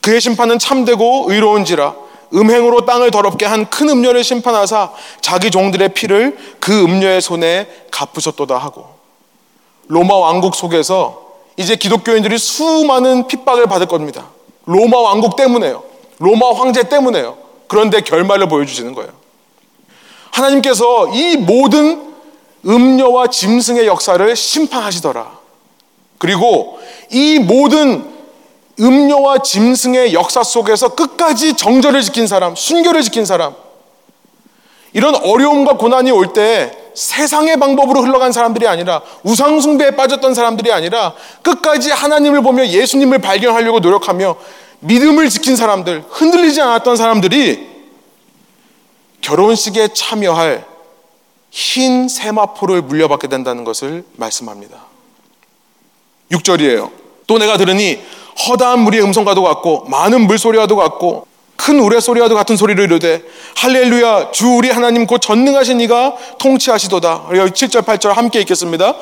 그의 0.00 0.20
심판은 0.20 0.58
참되고 0.58 1.26
의로운지라 1.28 1.94
음행으로 2.34 2.86
땅을 2.86 3.10
더럽게 3.10 3.44
한 3.46 3.66
큰 3.70 3.88
음녀를 3.88 4.24
심판하사 4.24 4.92
자기 5.20 5.50
종들의 5.50 5.90
피를 5.94 6.36
그 6.60 6.82
음녀의 6.84 7.20
손에 7.20 7.68
갚으셨도다 7.90 8.56
하고 8.58 8.95
로마 9.88 10.14
왕국 10.14 10.54
속에서 10.54 11.26
이제 11.56 11.76
기독교인들이 11.76 12.38
수많은 12.38 13.26
핍박을 13.28 13.66
받을 13.66 13.86
겁니다. 13.86 14.28
로마 14.66 14.98
왕국 14.98 15.36
때문에요. 15.36 15.82
로마 16.18 16.52
황제 16.54 16.88
때문에요. 16.88 17.36
그런데 17.68 18.00
결말을 18.00 18.48
보여주시는 18.48 18.94
거예요. 18.94 19.10
하나님께서 20.32 21.08
이 21.14 21.36
모든 21.36 22.14
음녀와 22.64 23.28
짐승의 23.28 23.86
역사를 23.86 24.36
심판하시더라. 24.36 25.38
그리고 26.18 26.78
이 27.10 27.38
모든 27.38 28.04
음녀와 28.78 29.38
짐승의 29.38 30.12
역사 30.12 30.42
속에서 30.42 30.90
끝까지 30.90 31.54
정절을 31.54 32.02
지킨 32.02 32.26
사람, 32.26 32.54
순결을 32.54 33.02
지킨 33.02 33.24
사람, 33.24 33.54
이런 34.96 35.14
어려움과 35.14 35.74
고난이 35.74 36.10
올 36.10 36.32
때 36.32 36.72
세상의 36.94 37.58
방법으로 37.58 38.02
흘러간 38.02 38.32
사람들이 38.32 38.66
아니라 38.66 39.02
우상숭배에 39.22 39.90
빠졌던 39.90 40.32
사람들이 40.32 40.72
아니라 40.72 41.12
끝까지 41.42 41.90
하나님을 41.90 42.40
보며 42.40 42.66
예수님을 42.66 43.18
발견하려고 43.18 43.80
노력하며 43.80 44.36
믿음을 44.80 45.28
지킨 45.28 45.54
사람들, 45.54 46.04
흔들리지 46.08 46.62
않았던 46.62 46.96
사람들이 46.96 47.68
결혼식에 49.20 49.88
참여할 49.88 50.64
흰 51.50 52.08
세마포를 52.08 52.80
물려받게 52.80 53.28
된다는 53.28 53.64
것을 53.64 54.02
말씀합니다. 54.16 54.78
6절이에요. 56.32 56.90
또 57.26 57.36
내가 57.36 57.58
들으니 57.58 58.00
허다한 58.48 58.80
무리의 58.80 59.04
음성과도 59.04 59.42
같고 59.42 59.84
많은 59.90 60.26
물소리와도 60.26 60.76
같고 60.76 61.26
큰 61.56 61.80
우레소리와도 61.80 62.34
같은 62.34 62.56
소리를 62.56 62.82
이르되 62.84 63.22
할렐루야 63.56 64.30
주 64.30 64.48
우리 64.48 64.70
하나님 64.70 65.06
곧 65.06 65.18
전능하신 65.18 65.80
이가 65.80 66.14
통치하시도다. 66.38 67.26
우리가 67.30 67.46
7절 67.46 67.82
8절 67.82 68.14
함께 68.14 68.40
읽겠습니다. 68.40 68.94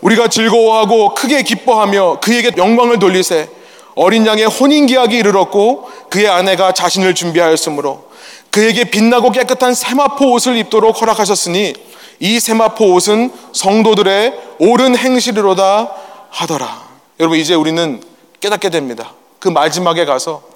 우리가 0.00 0.28
즐거워하고 0.28 1.14
크게 1.14 1.42
기뻐하며 1.42 2.20
그에게 2.20 2.52
영광을 2.56 2.98
돌리세 2.98 3.48
어린 3.94 4.26
양의 4.26 4.46
혼인 4.46 4.86
기약이 4.86 5.16
이르렀고 5.16 5.88
그의 6.10 6.28
아내가 6.28 6.72
자신을 6.72 7.14
준비하였으므로 7.14 8.04
그에게 8.50 8.84
빛나고 8.84 9.30
깨끗한 9.30 9.74
세마포 9.74 10.32
옷을 10.32 10.56
입도록 10.56 11.00
허락하셨으니 11.00 11.74
이 12.20 12.40
세마포 12.40 12.92
옷은 12.92 13.32
성도들의 13.52 14.32
옳은 14.58 14.96
행실이로다 14.96 15.90
하더라. 16.30 16.84
여러분 17.20 17.38
이제 17.38 17.54
우리는 17.54 18.02
깨닫게 18.40 18.70
됩니다. 18.70 19.12
그 19.38 19.48
마지막에 19.48 20.04
가서 20.04 20.53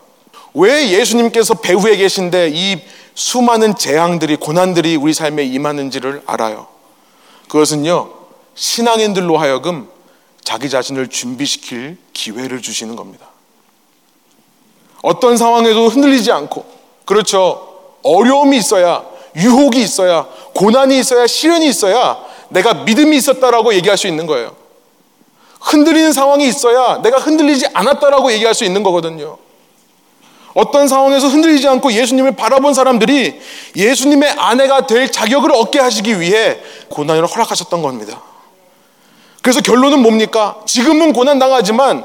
왜 0.54 0.90
예수님께서 0.90 1.54
배후에 1.54 1.96
계신데 1.96 2.50
이 2.52 2.80
수많은 3.14 3.76
재앙들이 3.76 4.36
고난들이 4.36 4.96
우리 4.96 5.12
삶에 5.12 5.44
임하는지를 5.44 6.22
알아요. 6.26 6.66
그것은요 7.48 8.10
신앙인들로 8.54 9.38
하여금 9.38 9.88
자기 10.42 10.70
자신을 10.70 11.08
준비시킬 11.08 11.98
기회를 12.12 12.62
주시는 12.62 12.96
겁니다. 12.96 13.26
어떤 15.02 15.36
상황에도 15.36 15.88
흔들리지 15.88 16.32
않고 16.32 16.64
그렇죠. 17.04 17.96
어려움이 18.02 18.56
있어야 18.56 19.04
유혹이 19.36 19.80
있어야 19.82 20.26
고난이 20.54 20.98
있어야 20.98 21.26
시련이 21.26 21.68
있어야 21.68 22.18
내가 22.48 22.74
믿음이 22.74 23.16
있었다라고 23.16 23.74
얘기할 23.74 23.98
수 23.98 24.06
있는 24.06 24.26
거예요. 24.26 24.56
흔들리는 25.60 26.12
상황이 26.12 26.46
있어야 26.46 27.02
내가 27.02 27.18
흔들리지 27.18 27.66
않았다라고 27.74 28.32
얘기할 28.32 28.54
수 28.54 28.64
있는 28.64 28.82
거거든요. 28.82 29.38
어떤 30.58 30.88
상황에서 30.88 31.28
흔들리지 31.28 31.68
않고 31.68 31.92
예수님을 31.92 32.32
바라본 32.32 32.74
사람들이 32.74 33.40
예수님의 33.76 34.30
아내가 34.30 34.88
될 34.88 35.08
자격을 35.12 35.52
얻게 35.52 35.78
하시기 35.78 36.18
위해 36.18 36.58
고난을 36.88 37.26
허락하셨던 37.26 37.80
겁니다. 37.80 38.20
그래서 39.40 39.60
결론은 39.60 40.02
뭡니까? 40.02 40.60
지금은 40.66 41.12
고난 41.12 41.38
당하지만 41.38 42.04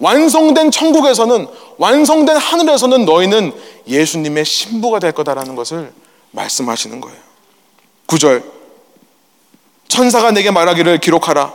완성된 0.00 0.70
천국에서는 0.70 1.46
완성된 1.78 2.36
하늘에서는 2.36 3.06
너희는 3.06 3.54
예수님의 3.88 4.44
신부가 4.44 4.98
될 4.98 5.12
거다라는 5.12 5.56
것을 5.56 5.94
말씀하시는 6.32 7.00
거예요. 7.00 7.18
9절 8.06 8.42
천사가 9.88 10.32
내게 10.32 10.50
말하기를 10.50 10.98
기록하라. 10.98 11.54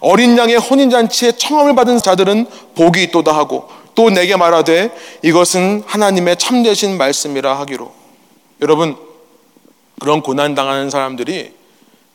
어린 0.00 0.36
양의 0.36 0.56
혼인잔치에 0.56 1.32
청함을 1.32 1.76
받은 1.76 1.98
자들은 1.98 2.46
복이 2.74 3.04
있도다 3.04 3.32
하고 3.32 3.68
또 3.94 4.10
내게 4.10 4.36
말하되 4.36 4.90
이것은 5.22 5.82
하나님의 5.86 6.36
참되신 6.36 6.96
말씀이라 6.96 7.58
하기로. 7.60 7.92
여러분, 8.60 8.96
그런 10.00 10.22
고난당하는 10.22 10.90
사람들이 10.90 11.52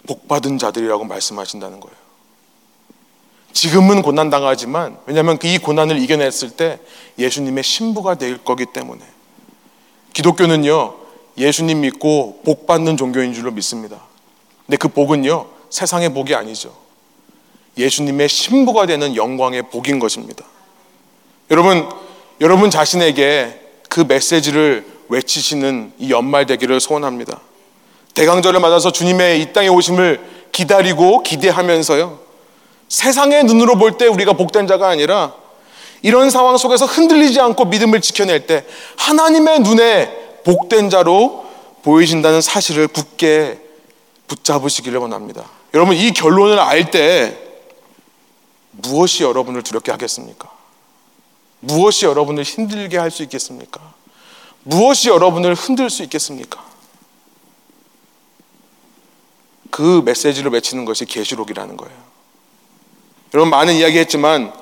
복받은 0.07 0.57
자들이라고 0.57 1.05
말씀하신다는 1.05 1.79
거예요. 1.79 1.97
지금은 3.53 4.01
고난당하지만, 4.01 4.97
왜냐하면 5.05 5.37
이 5.43 5.57
고난을 5.57 5.99
이겨냈을 5.99 6.51
때 6.51 6.79
예수님의 7.17 7.63
신부가 7.63 8.15
될 8.15 8.43
거기 8.43 8.65
때문에. 8.65 9.01
기독교는요, 10.13 10.95
예수님 11.37 11.81
믿고 11.81 12.41
복받는 12.43 12.97
종교인 12.97 13.33
줄로 13.33 13.51
믿습니다. 13.51 14.01
근데 14.65 14.77
그 14.77 14.87
복은요, 14.87 15.47
세상의 15.69 16.13
복이 16.13 16.35
아니죠. 16.35 16.75
예수님의 17.77 18.27
신부가 18.27 18.85
되는 18.85 19.15
영광의 19.15 19.63
복인 19.69 19.99
것입니다. 19.99 20.45
여러분, 21.51 21.89
여러분 22.41 22.69
자신에게 22.69 23.59
그 23.89 24.01
메시지를 24.01 24.85
외치시는 25.09 25.93
이 25.97 26.11
연말 26.11 26.45
되기를 26.45 26.79
소원합니다. 26.79 27.39
대강절을 28.13 28.59
맞아서 28.59 28.91
주님의 28.91 29.41
이 29.41 29.53
땅에 29.53 29.67
오심을 29.67 30.19
기다리고 30.51 31.23
기대하면서요. 31.23 32.19
세상의 32.87 33.43
눈으로 33.45 33.77
볼 33.77 33.97
때 33.97 34.07
우리가 34.07 34.33
복된 34.33 34.67
자가 34.67 34.87
아니라 34.89 35.33
이런 36.01 36.29
상황 36.29 36.57
속에서 36.57 36.85
흔들리지 36.85 37.39
않고 37.39 37.65
믿음을 37.65 38.01
지켜낼 38.01 38.47
때 38.47 38.65
하나님의 38.97 39.59
눈에 39.61 40.39
복된 40.43 40.89
자로 40.89 41.45
보이신다는 41.83 42.41
사실을 42.41 42.87
굳게 42.87 43.59
붙잡으시기를 44.27 44.99
원합니다. 44.99 45.43
여러분 45.73 45.95
이 45.95 46.11
결론을 46.11 46.59
알 46.59 46.91
때 46.91 47.37
무엇이 48.71 49.23
여러분을 49.23 49.61
두렵게 49.63 49.91
하겠습니까? 49.91 50.49
무엇이 51.59 52.05
여러분을 52.05 52.43
힘들게 52.43 52.97
할 52.97 53.11
수 53.11 53.23
있겠습니까? 53.23 53.93
무엇이 54.63 55.09
여러분을 55.09 55.55
흔들 55.55 55.89
수 55.89 56.03
있겠습니까? 56.03 56.63
그 59.71 60.01
메시지를 60.03 60.51
외치는 60.51 60.85
것이 60.85 61.05
계시록이라는 61.05 61.77
거예요. 61.77 61.95
여러분 63.33 63.49
많은 63.51 63.75
이야기했지만 63.75 64.53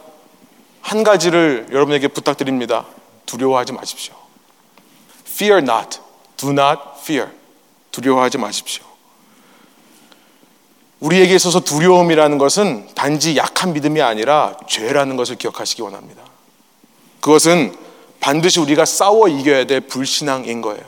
한 0.81 1.03
가지를 1.03 1.67
여러분에게 1.71 2.07
부탁드립니다. 2.09 2.85
두려워하지 3.25 3.73
마십시오. 3.73 4.15
Fear 5.25 5.61
not. 5.63 5.99
Do 6.37 6.51
not 6.51 6.79
fear. 6.99 7.31
두려워하지 7.91 8.37
마십시오. 8.37 8.85
우리에게 10.99 11.35
있어서 11.35 11.59
두려움이라는 11.59 12.37
것은 12.37 12.89
단지 12.95 13.37
약한 13.37 13.73
믿음이 13.73 14.01
아니라 14.01 14.57
죄라는 14.67 15.15
것을 15.15 15.35
기억하시기 15.35 15.81
원합니다. 15.81 16.23
그것은 17.27 17.75
반드시 18.21 18.61
우리가 18.61 18.85
싸워 18.85 19.27
이겨야 19.27 19.65
될 19.65 19.81
불신앙인 19.81 20.61
거예요. 20.61 20.81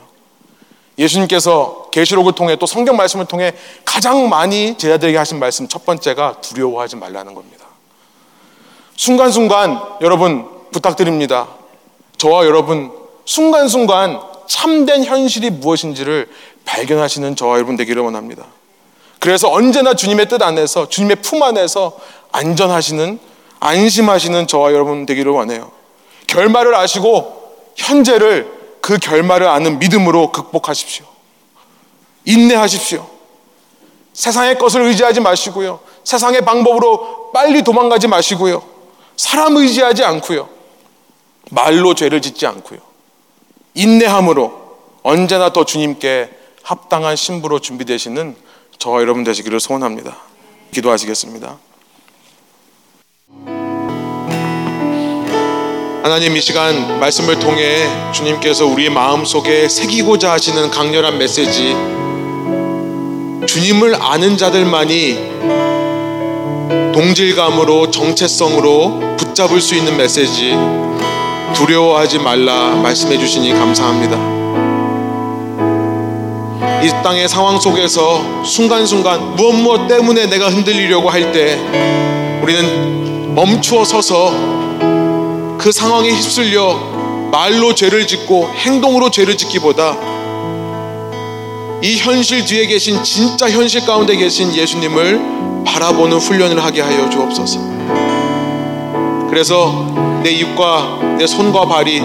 예수님께서 0.96 1.88
계시록을 1.92 2.32
통해 2.32 2.56
또 2.56 2.64
성경 2.64 2.96
말씀을 2.96 3.26
통해 3.26 3.52
가장 3.84 4.30
많이 4.30 4.78
제자들에게 4.78 5.18
하신 5.18 5.38
말씀 5.38 5.68
첫 5.68 5.84
번째가 5.84 6.40
두려워하지 6.40 6.96
말라는 6.96 7.34
겁니다. 7.34 7.66
순간순간 8.96 9.82
여러분 10.00 10.46
부탁드립니다. 10.72 11.46
저와 12.16 12.46
여러분 12.46 12.90
순간순간 13.26 14.22
참된 14.46 15.04
현실이 15.04 15.50
무엇인지를 15.50 16.26
발견하시는 16.64 17.36
저와 17.36 17.56
여러분 17.56 17.76
되기를 17.76 18.02
원합니다. 18.02 18.46
그래서 19.18 19.52
언제나 19.52 19.92
주님의 19.92 20.30
뜻 20.30 20.40
안에서 20.40 20.88
주님의 20.88 21.16
품 21.16 21.42
안에서 21.42 21.98
안전하시는 22.32 23.18
안심하시는 23.60 24.46
저와 24.46 24.72
여러분 24.72 25.04
되기를 25.04 25.32
원해요. 25.32 25.79
결말을 26.30 26.74
아시고 26.76 27.56
현재를 27.76 28.78
그 28.80 28.98
결말을 28.98 29.48
아는 29.48 29.78
믿음으로 29.78 30.30
극복하십시오. 30.30 31.04
인내하십시오. 32.24 33.08
세상의 34.12 34.58
것을 34.58 34.82
의지하지 34.82 35.20
마시고요. 35.20 35.80
세상의 36.04 36.42
방법으로 36.42 37.32
빨리 37.32 37.62
도망가지 37.62 38.06
마시고요. 38.06 38.62
사람 39.16 39.56
의지하지 39.56 40.04
않고요. 40.04 40.48
말로 41.50 41.94
죄를 41.94 42.22
짓지 42.22 42.46
않고요. 42.46 42.78
인내함으로 43.74 44.78
언제나 45.02 45.52
더 45.52 45.64
주님께 45.64 46.30
합당한 46.62 47.16
신부로 47.16 47.58
준비되시는 47.58 48.36
저와 48.78 49.00
여러분 49.00 49.24
되시기를 49.24 49.58
소원합니다. 49.58 50.16
기도하시겠습니다. 50.72 51.58
하나님 56.02 56.34
이 56.34 56.40
시간 56.40 56.98
말씀을 56.98 57.38
통해 57.38 57.86
주님께서 58.12 58.64
우리 58.64 58.88
마음 58.88 59.26
속에 59.26 59.68
새기고자 59.68 60.32
하시는 60.32 60.70
강렬한 60.70 61.18
메시지 61.18 61.76
주님을 63.46 63.96
아는 64.00 64.38
자들만이 64.38 65.18
동질감으로 66.94 67.90
정체성으로 67.90 69.16
붙잡을 69.18 69.60
수 69.60 69.74
있는 69.74 69.98
메시지 69.98 70.56
두려워하지 71.54 72.20
말라 72.20 72.74
말씀해 72.76 73.18
주시니 73.18 73.52
감사합니다. 73.52 74.16
이 76.82 76.88
땅의 77.02 77.28
상황 77.28 77.60
속에서 77.60 78.42
순간순간 78.42 79.36
무엇 79.36 79.52
무엇 79.54 79.86
때문에 79.86 80.26
내가 80.26 80.48
흔들리려고 80.48 81.10
할 81.10 81.30
때 81.32 81.58
우리는 82.42 83.34
멈추어 83.34 83.84
서서 83.84 84.69
그 85.60 85.70
상황에 85.70 86.08
휩쓸려 86.08 86.74
말로 87.30 87.74
죄를 87.74 88.06
짓고 88.06 88.48
행동으로 88.48 89.10
죄를 89.10 89.36
짓기보다 89.36 89.94
이 91.82 91.98
현실 91.98 92.46
뒤에 92.46 92.66
계신 92.66 93.04
진짜 93.04 93.50
현실 93.50 93.84
가운데 93.84 94.16
계신 94.16 94.54
예수님을 94.54 95.20
바라보는 95.66 96.16
훈련을 96.16 96.64
하게 96.64 96.80
하여 96.80 97.10
주옵소서. 97.10 97.60
그래서 99.28 100.20
내 100.22 100.30
입과 100.30 100.98
내 101.18 101.26
손과 101.26 101.66
발이 101.66 102.00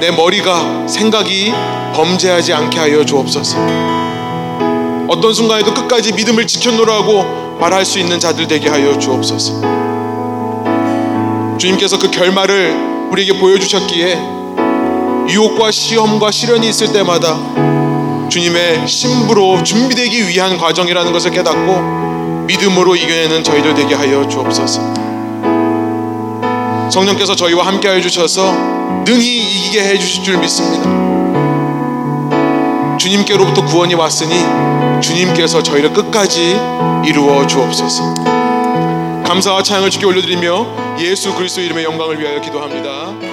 내 0.00 0.12
머리가 0.12 0.86
생각이 0.86 1.52
범죄하지 1.94 2.52
않게 2.52 2.78
하여 2.78 3.04
주옵소서. 3.04 3.58
어떤 5.08 5.34
순간에도 5.34 5.74
끝까지 5.74 6.12
믿음을 6.12 6.46
지켜놓으라고 6.46 7.58
말할 7.58 7.84
수 7.84 7.98
있는 7.98 8.20
자들 8.20 8.46
되게 8.46 8.68
하여 8.68 8.96
주옵소서. 8.96 9.80
주님께서 11.58 11.98
그 11.98 12.08
결말을 12.10 12.89
우리에게 13.10 13.38
보여주셨기에 13.38 14.14
유혹과 15.28 15.70
시험과 15.70 16.30
시련이 16.30 16.68
있을 16.68 16.92
때마다 16.92 17.38
주님의 18.28 18.86
신부로 18.86 19.62
준비되기 19.62 20.28
위한 20.28 20.56
과정이라는 20.56 21.12
것을 21.12 21.32
깨닫고 21.32 22.44
믿음으로 22.46 22.94
이겨내는 22.94 23.42
저희들 23.42 23.74
되게 23.74 23.94
하여 23.94 24.26
주옵소서. 24.28 24.80
성령께서 26.90 27.34
저희와 27.34 27.66
함께 27.66 27.88
하여 27.88 28.00
주셔서 28.00 28.52
능히 29.04 29.38
이기게 29.38 29.82
해 29.82 29.98
주실 29.98 30.22
줄 30.22 30.38
믿습니다. 30.38 30.88
주님께로부터 32.96 33.64
구원이 33.64 33.94
왔으니 33.94 34.34
주님께서 35.00 35.62
저희를 35.62 35.92
끝까지 35.92 36.56
이루어 37.04 37.46
주옵소서. 37.46 38.29
감사와 39.30 39.62
찬양을 39.62 39.90
주께 39.90 40.06
올려드리며 40.06 40.98
예수 40.98 41.32
그리스도 41.32 41.60
이름의 41.60 41.84
영광을 41.84 42.18
위하여 42.18 42.40
기도합니다. 42.40 43.29